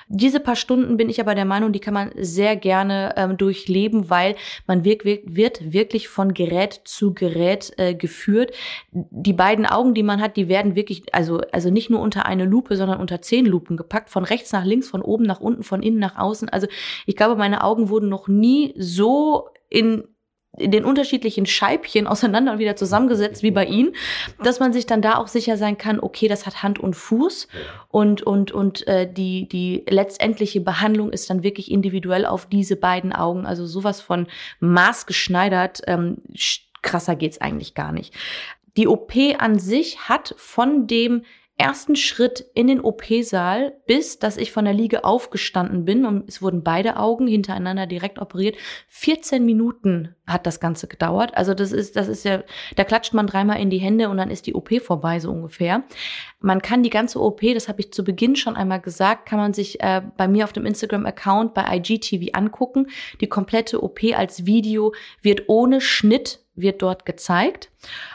Diese 0.08 0.40
paar 0.40 0.56
Stunden 0.56 0.96
bin 0.96 1.08
ich 1.08 1.20
aber 1.20 1.34
der 1.34 1.44
Meinung, 1.44 1.72
die 1.72 1.78
kann 1.78 1.94
man 1.94 2.10
sehr 2.16 2.56
gerne 2.56 3.14
ähm, 3.16 3.36
durchleben, 3.36 4.10
weil 4.10 4.34
man 4.66 4.84
wird, 4.84 5.04
wird 5.04 5.72
wirklich 5.72 6.08
von 6.08 6.34
Gerät 6.34 6.80
zu 6.84 7.14
Gerät 7.14 7.72
äh, 7.76 7.94
geführt. 7.94 8.52
Die 8.90 9.32
beiden 9.32 9.66
Augen, 9.66 9.94
die 9.94 10.02
man 10.02 10.20
hat, 10.20 10.36
die 10.36 10.48
werden 10.48 10.74
wirklich, 10.74 11.14
also, 11.14 11.42
also 11.52 11.70
nicht 11.70 11.90
nur 11.90 12.00
unter 12.00 12.26
eine 12.26 12.46
Lupe, 12.46 12.76
sondern 12.76 12.98
unter 12.98 13.20
zehn 13.20 13.46
Lupen 13.46 13.76
gepackt, 13.76 14.10
von 14.10 14.24
rechts 14.24 14.52
nach 14.52 14.64
links, 14.64 14.88
von 14.88 15.02
oben 15.02 15.24
nach 15.24 15.40
unten, 15.40 15.62
von 15.62 15.82
innen 15.82 15.98
nach 15.98 16.16
außen. 16.16 16.48
Also 16.48 16.66
ich 17.06 17.14
glaube, 17.14 17.36
meine 17.36 17.62
Augen 17.62 17.73
wurden 17.88 18.08
noch 18.08 18.28
nie 18.28 18.74
so 18.76 19.48
in 19.68 20.04
in 20.56 20.70
den 20.70 20.84
unterschiedlichen 20.84 21.46
Scheibchen 21.46 22.06
auseinander 22.06 22.52
und 22.52 22.58
wieder 22.58 22.76
zusammengesetzt 22.76 23.42
wie 23.42 23.50
bei 23.50 23.64
Ihnen, 23.64 23.94
dass 24.42 24.60
man 24.60 24.72
sich 24.72 24.86
dann 24.86 25.02
da 25.02 25.16
auch 25.16 25.28
sicher 25.28 25.56
sein 25.56 25.78
kann, 25.78 26.00
okay, 26.00 26.28
das 26.28 26.46
hat 26.46 26.62
Hand 26.62 26.78
und 26.78 26.94
Fuß 26.94 27.48
und 27.88 28.22
und 28.22 28.52
und 28.52 28.86
äh, 28.86 29.12
die 29.12 29.48
die 29.48 29.84
letztendliche 29.88 30.60
Behandlung 30.60 31.10
ist 31.10 31.28
dann 31.30 31.42
wirklich 31.42 31.70
individuell 31.70 32.26
auf 32.26 32.46
diese 32.46 32.76
beiden 32.76 33.12
Augen, 33.12 33.46
also 33.46 33.66
sowas 33.66 34.00
von 34.00 34.26
maßgeschneidert. 34.60 35.82
Ähm, 35.86 36.18
krasser 36.82 37.16
geht's 37.16 37.40
eigentlich 37.40 37.74
gar 37.74 37.92
nicht. 37.92 38.14
Die 38.76 38.88
OP 38.88 39.12
an 39.38 39.58
sich 39.58 40.08
hat 40.08 40.34
von 40.36 40.86
dem 40.86 41.22
ersten 41.56 41.94
Schritt 41.94 42.44
in 42.54 42.66
den 42.66 42.80
OP-Saal, 42.80 43.74
bis 43.86 44.18
dass 44.18 44.36
ich 44.36 44.50
von 44.50 44.64
der 44.64 44.74
Liege 44.74 45.04
aufgestanden 45.04 45.84
bin 45.84 46.04
und 46.04 46.28
es 46.28 46.42
wurden 46.42 46.64
beide 46.64 46.96
Augen 46.96 47.28
hintereinander 47.28 47.86
direkt 47.86 48.18
operiert. 48.18 48.56
14 48.88 49.44
Minuten 49.44 50.16
hat 50.26 50.46
das 50.46 50.58
Ganze 50.58 50.88
gedauert. 50.88 51.36
Also 51.36 51.54
das 51.54 51.70
ist, 51.70 51.94
das 51.94 52.08
ist 52.08 52.24
ja, 52.24 52.42
da 52.74 52.82
klatscht 52.82 53.14
man 53.14 53.28
dreimal 53.28 53.60
in 53.60 53.70
die 53.70 53.78
Hände 53.78 54.08
und 54.08 54.16
dann 54.16 54.30
ist 54.30 54.46
die 54.46 54.54
OP 54.54 54.70
vorbei, 54.82 55.20
so 55.20 55.30
ungefähr. 55.30 55.84
Man 56.40 56.60
kann 56.60 56.82
die 56.82 56.90
ganze 56.90 57.20
OP, 57.20 57.40
das 57.40 57.68
habe 57.68 57.80
ich 57.80 57.92
zu 57.92 58.02
Beginn 58.02 58.34
schon 58.34 58.56
einmal 58.56 58.80
gesagt, 58.80 59.26
kann 59.26 59.38
man 59.38 59.52
sich 59.52 59.80
äh, 59.80 60.02
bei 60.16 60.26
mir 60.26 60.44
auf 60.44 60.52
dem 60.52 60.66
Instagram-Account 60.66 61.54
bei 61.54 61.76
IGTV 61.76 62.32
angucken. 62.32 62.88
Die 63.20 63.28
komplette 63.28 63.82
OP 63.82 64.00
als 64.16 64.44
Video 64.44 64.92
wird 65.22 65.44
ohne 65.48 65.80
Schnitt 65.80 66.43
wird 66.56 66.82
dort 66.82 67.04
gezeigt. 67.06 67.70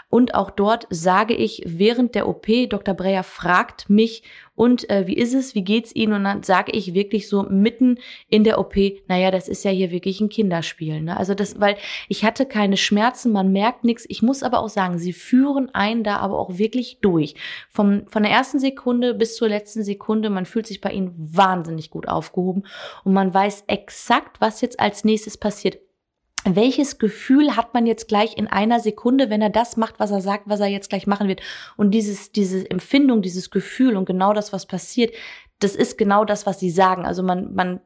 Und 0.09 0.33
auch 0.33 0.49
dort 0.49 0.87
sage 0.89 1.35
ich 1.35 1.61
während 1.65 2.15
der 2.15 2.27
OP, 2.27 2.47
Dr. 2.69 2.95
Breyer 2.95 3.23
fragt 3.23 3.89
mich, 3.89 4.23
und 4.59 4.89
äh, 4.89 5.07
wie 5.07 5.15
ist 5.15 5.33
es, 5.33 5.55
wie 5.55 5.63
geht's 5.63 5.95
Ihnen? 5.95 6.11
Und 6.11 6.25
dann 6.25 6.43
sage 6.43 6.73
ich 6.73 6.93
wirklich 6.93 7.29
so 7.29 7.43
mitten 7.43 7.97
in 8.27 8.43
der 8.43 8.59
OP, 8.59 8.75
naja, 9.07 9.31
das 9.31 9.47
ist 9.47 9.63
ja 9.63 9.71
hier 9.71 9.89
wirklich 9.89 10.19
ein 10.19 10.27
Kinderspiel. 10.27 10.99
Ne? 10.99 11.15
Also 11.15 11.33
das, 11.33 11.61
weil 11.61 11.77
ich 12.09 12.25
hatte 12.25 12.45
keine 12.45 12.75
Schmerzen, 12.75 13.31
man 13.31 13.53
merkt 13.53 13.85
nichts. 13.85 14.03
Ich 14.09 14.21
muss 14.21 14.43
aber 14.43 14.59
auch 14.59 14.67
sagen, 14.67 14.99
sie 14.99 15.13
führen 15.13 15.73
einen 15.73 16.03
da 16.03 16.17
aber 16.17 16.37
auch 16.37 16.57
wirklich 16.57 16.99
durch. 16.99 17.35
Vom, 17.69 18.05
von 18.07 18.23
der 18.23 18.33
ersten 18.33 18.59
Sekunde 18.59 19.13
bis 19.13 19.37
zur 19.37 19.47
letzten 19.47 19.81
Sekunde, 19.81 20.29
man 20.29 20.45
fühlt 20.45 20.67
sich 20.67 20.81
bei 20.81 20.91
ihnen 20.91 21.15
wahnsinnig 21.15 21.89
gut 21.89 22.09
aufgehoben 22.09 22.63
und 23.05 23.13
man 23.13 23.33
weiß 23.33 23.63
exakt, 23.67 24.41
was 24.41 24.59
jetzt 24.59 24.81
als 24.81 25.05
nächstes 25.05 25.37
passiert 25.37 25.77
welches 26.45 26.97
Gefühl 26.99 27.55
hat 27.55 27.73
man 27.73 27.85
jetzt 27.85 28.07
gleich 28.07 28.37
in 28.37 28.47
einer 28.47 28.79
Sekunde, 28.79 29.29
wenn 29.29 29.41
er 29.41 29.49
das 29.49 29.77
macht, 29.77 29.99
was 29.99 30.11
er 30.11 30.21
sagt, 30.21 30.43
was 30.45 30.59
er 30.59 30.67
jetzt 30.67 30.89
gleich 30.89 31.07
machen 31.07 31.27
wird? 31.27 31.41
Und 31.77 31.91
dieses, 31.91 32.31
diese 32.31 32.69
Empfindung, 32.69 33.21
dieses 33.21 33.51
Gefühl 33.51 33.97
und 33.97 34.05
genau 34.05 34.33
das, 34.33 34.53
was 34.53 34.65
passiert, 34.65 35.13
das 35.59 35.75
ist 35.75 35.97
genau 35.97 36.25
das, 36.25 36.45
was 36.45 36.59
sie 36.59 36.69
sagen. 36.69 37.05
Also 37.05 37.23
man, 37.23 37.53
man 37.53 37.81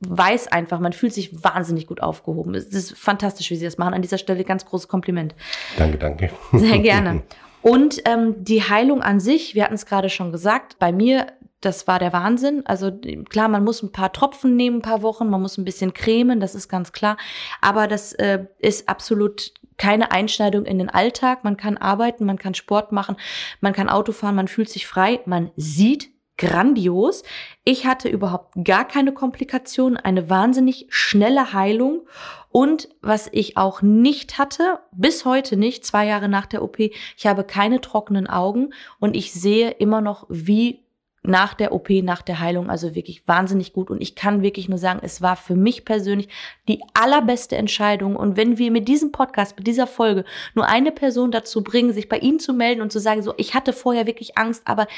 weiß 0.00 0.48
einfach, 0.48 0.80
man 0.80 0.92
fühlt 0.92 1.12
sich 1.12 1.42
wahnsinnig 1.42 1.86
gut 1.86 2.02
aufgehoben. 2.02 2.54
Es 2.54 2.66
ist 2.66 2.96
fantastisch, 2.96 3.50
wie 3.50 3.56
sie 3.56 3.64
das 3.64 3.78
machen. 3.78 3.94
An 3.94 4.02
dieser 4.02 4.18
Stelle 4.18 4.44
ganz 4.44 4.64
großes 4.64 4.88
Kompliment. 4.88 5.34
Danke, 5.76 5.98
danke. 5.98 6.30
Sehr 6.52 6.78
gerne. 6.78 7.22
Und 7.62 8.02
ähm, 8.04 8.36
die 8.44 8.62
Heilung 8.62 9.02
an 9.02 9.18
sich, 9.18 9.54
wir 9.54 9.64
hatten 9.64 9.74
es 9.74 9.84
gerade 9.84 10.10
schon 10.10 10.30
gesagt, 10.30 10.78
bei 10.78 10.92
mir 10.92 11.26
das 11.60 11.86
war 11.86 11.98
der 11.98 12.12
Wahnsinn. 12.12 12.64
Also 12.66 12.92
klar, 13.28 13.48
man 13.48 13.64
muss 13.64 13.82
ein 13.82 13.92
paar 13.92 14.12
Tropfen 14.12 14.56
nehmen, 14.56 14.78
ein 14.78 14.82
paar 14.82 15.02
Wochen, 15.02 15.28
man 15.28 15.42
muss 15.42 15.58
ein 15.58 15.64
bisschen 15.64 15.92
cremen, 15.92 16.40
das 16.40 16.54
ist 16.54 16.68
ganz 16.68 16.92
klar. 16.92 17.16
Aber 17.60 17.86
das 17.86 18.12
äh, 18.12 18.46
ist 18.58 18.88
absolut 18.88 19.52
keine 19.76 20.10
Einschneidung 20.10 20.64
in 20.66 20.78
den 20.78 20.90
Alltag. 20.90 21.44
Man 21.44 21.56
kann 21.56 21.76
arbeiten, 21.76 22.26
man 22.26 22.38
kann 22.38 22.54
Sport 22.54 22.92
machen, 22.92 23.16
man 23.60 23.72
kann 23.72 23.88
Auto 23.88 24.12
fahren, 24.12 24.34
man 24.34 24.48
fühlt 24.48 24.68
sich 24.68 24.86
frei, 24.86 25.20
man 25.24 25.50
sieht 25.56 26.10
grandios. 26.36 27.24
Ich 27.64 27.86
hatte 27.86 28.08
überhaupt 28.08 28.54
gar 28.64 28.86
keine 28.86 29.12
Komplikationen, 29.12 29.96
eine 29.96 30.30
wahnsinnig 30.30 30.86
schnelle 30.88 31.52
Heilung. 31.52 32.06
Und 32.50 32.88
was 33.02 33.28
ich 33.32 33.56
auch 33.56 33.82
nicht 33.82 34.38
hatte, 34.38 34.78
bis 34.92 35.24
heute 35.24 35.56
nicht, 35.56 35.84
zwei 35.84 36.06
Jahre 36.06 36.28
nach 36.28 36.46
der 36.46 36.62
OP, 36.62 36.78
ich 36.78 37.26
habe 37.26 37.44
keine 37.44 37.80
trockenen 37.80 38.26
Augen 38.26 38.72
und 39.00 39.16
ich 39.16 39.32
sehe 39.32 39.70
immer 39.70 40.00
noch 40.00 40.26
wie 40.28 40.84
nach 41.28 41.54
der 41.54 41.72
OP, 41.72 41.90
nach 41.90 42.22
der 42.22 42.40
Heilung, 42.40 42.70
also 42.70 42.94
wirklich 42.94 43.22
wahnsinnig 43.28 43.72
gut. 43.72 43.90
Und 43.90 44.00
ich 44.00 44.14
kann 44.14 44.42
wirklich 44.42 44.68
nur 44.68 44.78
sagen, 44.78 45.00
es 45.02 45.20
war 45.20 45.36
für 45.36 45.54
mich 45.54 45.84
persönlich 45.84 46.28
die 46.68 46.80
allerbeste 46.94 47.56
Entscheidung. 47.56 48.16
Und 48.16 48.36
wenn 48.36 48.58
wir 48.58 48.70
mit 48.70 48.88
diesem 48.88 49.12
Podcast, 49.12 49.56
mit 49.56 49.66
dieser 49.66 49.86
Folge 49.86 50.24
nur 50.54 50.66
eine 50.66 50.90
Person 50.90 51.30
dazu 51.30 51.62
bringen, 51.62 51.92
sich 51.92 52.08
bei 52.08 52.18
Ihnen 52.18 52.40
zu 52.40 52.54
melden 52.54 52.80
und 52.80 52.90
zu 52.90 52.98
sagen, 52.98 53.22
so, 53.22 53.34
ich 53.36 53.54
hatte 53.54 53.72
vorher 53.72 54.06
wirklich 54.06 54.38
Angst, 54.38 54.62
aber 54.64 54.88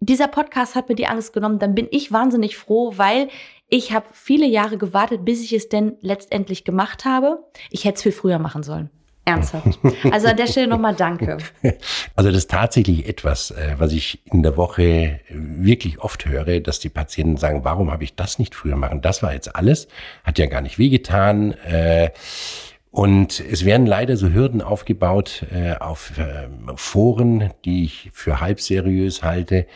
dieser 0.00 0.28
Podcast 0.28 0.74
hat 0.74 0.88
mir 0.88 0.94
die 0.94 1.06
Angst 1.06 1.32
genommen, 1.32 1.58
dann 1.58 1.74
bin 1.74 1.88
ich 1.90 2.12
wahnsinnig 2.12 2.56
froh, 2.56 2.92
weil 2.96 3.28
ich 3.68 3.92
habe 3.92 4.06
viele 4.12 4.46
Jahre 4.46 4.76
gewartet, 4.76 5.24
bis 5.24 5.42
ich 5.42 5.52
es 5.52 5.68
denn 5.68 5.96
letztendlich 6.02 6.64
gemacht 6.64 7.04
habe. 7.04 7.44
Ich 7.70 7.84
hätte 7.84 7.96
es 7.96 8.02
viel 8.02 8.12
früher 8.12 8.38
machen 8.38 8.62
sollen. 8.62 8.90
Ernsthaft. 9.24 9.78
Also 10.10 10.28
an 10.28 10.36
der 10.36 10.46
Stelle 10.46 10.66
nochmal 10.66 10.94
danke. 10.94 11.38
Also 12.16 12.30
das 12.30 12.38
ist 12.38 12.50
tatsächlich 12.50 13.08
etwas, 13.08 13.50
äh, 13.50 13.74
was 13.78 13.92
ich 13.92 14.20
in 14.26 14.42
der 14.42 14.56
Woche 14.56 15.20
wirklich 15.30 16.00
oft 16.00 16.26
höre, 16.26 16.60
dass 16.60 16.80
die 16.80 16.88
Patienten 16.88 17.36
sagen, 17.36 17.64
warum 17.64 17.90
habe 17.90 18.04
ich 18.04 18.14
das 18.14 18.38
nicht 18.38 18.54
früher 18.54 18.76
machen? 18.76 19.00
Das 19.00 19.22
war 19.22 19.32
jetzt 19.32 19.54
alles, 19.54 19.88
hat 20.24 20.38
ja 20.38 20.46
gar 20.46 20.60
nicht 20.60 20.78
wehgetan. 20.78 21.52
Äh, 21.52 22.10
und 22.90 23.40
es 23.40 23.64
werden 23.64 23.86
leider 23.86 24.16
so 24.16 24.32
Hürden 24.32 24.60
aufgebaut 24.60 25.46
äh, 25.52 25.74
auf 25.74 26.12
Foren, 26.74 27.50
die 27.64 27.84
ich 27.84 28.10
für 28.12 28.40
halb 28.40 28.60
seriös 28.60 29.22
halte, 29.22 29.66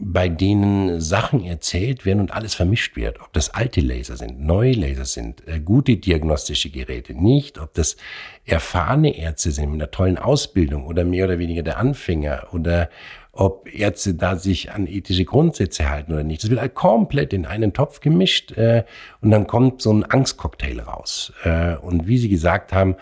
bei 0.00 0.28
denen 0.28 1.00
Sachen 1.00 1.44
erzählt 1.44 2.06
werden 2.06 2.20
und 2.20 2.32
alles 2.32 2.54
vermischt 2.54 2.94
wird. 2.96 3.20
Ob 3.20 3.32
das 3.32 3.50
alte 3.50 3.80
Laser 3.80 4.16
sind, 4.16 4.40
neue 4.40 4.72
Laser 4.72 5.04
sind, 5.04 5.46
äh, 5.48 5.58
gute 5.58 5.96
diagnostische 5.96 6.70
Geräte, 6.70 7.14
nicht. 7.14 7.58
Ob 7.58 7.74
das 7.74 7.96
erfahrene 8.44 9.16
Ärzte 9.16 9.50
sind 9.50 9.72
mit 9.72 9.80
einer 9.80 9.90
tollen 9.90 10.16
Ausbildung 10.16 10.86
oder 10.86 11.04
mehr 11.04 11.24
oder 11.24 11.38
weniger 11.38 11.62
der 11.62 11.78
Anfänger 11.78 12.48
oder 12.52 12.90
ob 13.32 13.72
Ärzte 13.72 14.14
da 14.14 14.36
sich 14.36 14.72
an 14.72 14.86
ethische 14.86 15.24
Grundsätze 15.24 15.88
halten 15.88 16.12
oder 16.12 16.24
nicht. 16.24 16.42
Das 16.42 16.50
wird 16.50 16.60
halt 16.60 16.74
komplett 16.74 17.32
in 17.32 17.46
einen 17.46 17.72
Topf 17.72 18.00
gemischt 18.00 18.52
äh, 18.52 18.84
und 19.20 19.30
dann 19.30 19.46
kommt 19.46 19.82
so 19.82 19.92
ein 19.92 20.04
Angstcocktail 20.04 20.80
raus. 20.80 21.32
Äh, 21.44 21.76
und 21.76 22.06
wie 22.06 22.18
Sie 22.18 22.28
gesagt 22.28 22.72
haben, 22.72 22.96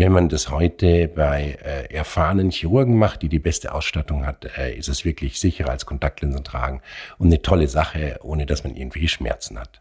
wenn 0.00 0.12
man 0.12 0.28
das 0.30 0.50
heute 0.50 1.08
bei 1.08 1.58
äh, 1.62 1.94
erfahrenen 1.94 2.50
Chirurgen 2.50 2.96
macht, 2.96 3.20
die 3.22 3.28
die 3.28 3.38
beste 3.38 3.72
Ausstattung 3.74 4.24
hat, 4.26 4.46
äh, 4.56 4.74
ist 4.74 4.88
es 4.88 5.04
wirklich 5.04 5.38
sicherer 5.38 5.70
als 5.70 5.84
Kontaktlinsen 5.84 6.42
tragen 6.42 6.80
und 7.18 7.26
eine 7.26 7.42
tolle 7.42 7.68
Sache, 7.68 8.18
ohne 8.22 8.46
dass 8.46 8.64
man 8.64 8.74
irgendwelche 8.74 9.08
Schmerzen 9.08 9.60
hat. 9.60 9.78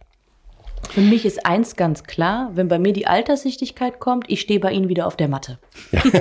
Für 0.89 0.99
mich 1.01 1.25
ist 1.25 1.45
eins 1.45 1.77
ganz 1.77 2.03
klar, 2.03 2.51
wenn 2.53 2.67
bei 2.67 2.79
mir 2.79 2.91
die 2.93 3.07
Alterssichtigkeit 3.07 3.99
kommt, 3.99 4.25
ich 4.27 4.41
stehe 4.41 4.59
bei 4.59 4.71
Ihnen 4.71 4.89
wieder 4.89 5.07
auf 5.07 5.15
der 5.15 5.29
Matte. 5.29 5.57
Ja, 5.91 6.01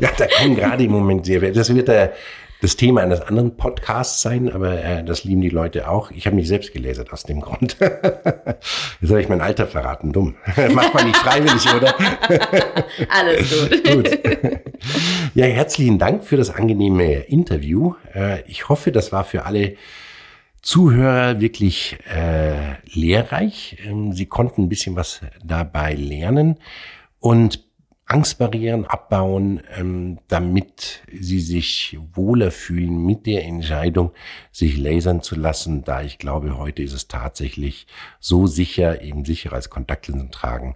ja 0.00 0.08
da 0.16 0.26
kommen 0.38 0.56
gerade 0.56 0.84
im 0.84 0.92
Moment 0.92 1.26
sehr, 1.26 1.40
das 1.52 1.74
wird 1.74 1.88
der, 1.88 2.14
das 2.60 2.76
Thema 2.76 3.02
eines 3.02 3.20
anderen 3.20 3.56
Podcasts 3.56 4.20
sein, 4.20 4.50
aber 4.52 4.82
äh, 4.82 5.04
das 5.04 5.22
lieben 5.24 5.40
die 5.40 5.48
Leute 5.48 5.88
auch. 5.88 6.10
Ich 6.10 6.26
habe 6.26 6.34
mich 6.34 6.48
selbst 6.48 6.72
gelasert 6.72 7.12
aus 7.12 7.22
dem 7.22 7.40
Grund. 7.40 7.76
Jetzt 9.00 9.10
habe 9.10 9.20
ich 9.20 9.28
mein 9.28 9.40
Alter 9.40 9.66
verraten, 9.68 10.12
dumm. 10.12 10.34
Macht 10.72 10.92
man 10.92 11.06
nicht 11.06 11.16
freiwillig, 11.16 11.72
oder? 11.72 11.94
Alles 13.08 13.48
gut. 13.50 13.84
gut. 13.84 14.18
Ja, 15.34 15.46
herzlichen 15.46 15.98
Dank 15.98 16.24
für 16.24 16.36
das 16.36 16.50
angenehme 16.50 17.20
Interview. 17.20 17.94
Äh, 18.12 18.42
ich 18.48 18.68
hoffe, 18.68 18.90
das 18.90 19.12
war 19.12 19.22
für 19.22 19.46
alle 19.46 19.76
Zuhörer 20.60 21.40
wirklich 21.40 21.96
äh, 22.12 22.74
lehrreich. 22.92 23.78
Ähm, 23.86 24.12
Sie 24.12 24.26
konnten 24.26 24.64
ein 24.64 24.68
bisschen 24.68 24.96
was 24.96 25.20
dabei 25.44 25.94
lernen. 25.94 26.56
Und 27.20 27.67
Angstbarrieren 28.08 28.86
abbauen, 28.86 29.60
ähm, 29.76 30.18
damit 30.28 31.02
sie 31.12 31.40
sich 31.40 31.98
wohler 32.14 32.50
fühlen 32.50 33.04
mit 33.04 33.26
der 33.26 33.44
Entscheidung, 33.44 34.12
sich 34.50 34.78
lasern 34.78 35.20
zu 35.20 35.36
lassen, 35.36 35.84
da 35.84 36.00
ich 36.02 36.18
glaube, 36.18 36.56
heute 36.56 36.82
ist 36.82 36.94
es 36.94 37.06
tatsächlich 37.06 37.86
so 38.18 38.46
sicher, 38.46 39.02
eben 39.02 39.26
sicher 39.26 39.52
als 39.52 39.68
Kontaktlinsen 39.68 40.30
tragen, 40.30 40.74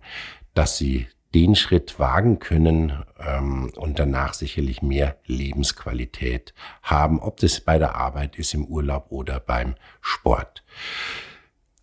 dass 0.53 0.77
sie 0.77 1.07
den 1.35 1.57
Schritt 1.57 1.99
wagen 1.99 2.38
können 2.38 3.03
ähm, 3.18 3.73
und 3.77 3.99
danach 3.99 4.35
sicherlich 4.35 4.83
mehr 4.83 5.16
Lebensqualität 5.25 6.53
haben, 6.83 7.18
ob 7.18 7.38
das 7.38 7.61
bei 7.61 7.79
der 7.79 7.95
Arbeit 7.95 8.37
ist, 8.37 8.53
im 8.53 8.66
Urlaub 8.66 9.07
oder 9.09 9.40
beim 9.40 9.75
Sport. 10.03 10.62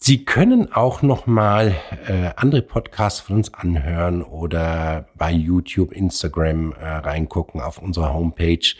Sie 0.09 0.25
können 0.25 0.73
auch 0.73 1.03
noch 1.03 1.27
mal 1.27 1.75
äh, 2.07 2.31
andere 2.35 2.63
Podcasts 2.63 3.19
von 3.19 3.35
uns 3.35 3.53
anhören 3.53 4.23
oder 4.23 5.07
bei 5.13 5.31
YouTube, 5.31 5.91
Instagram 5.91 6.71
äh, 6.71 6.83
reingucken 6.83 7.61
auf 7.61 7.77
unserer 7.77 8.11
Homepage. 8.11 8.73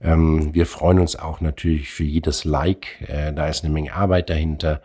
Ähm, 0.00 0.54
wir 0.54 0.64
freuen 0.64 0.98
uns 0.98 1.16
auch 1.16 1.42
natürlich 1.42 1.90
für 1.90 2.04
jedes 2.04 2.46
Like. 2.46 3.06
Äh, 3.06 3.34
da 3.34 3.48
ist 3.48 3.62
eine 3.62 3.74
Menge 3.74 3.92
Arbeit 3.92 4.30
dahinter. 4.30 4.80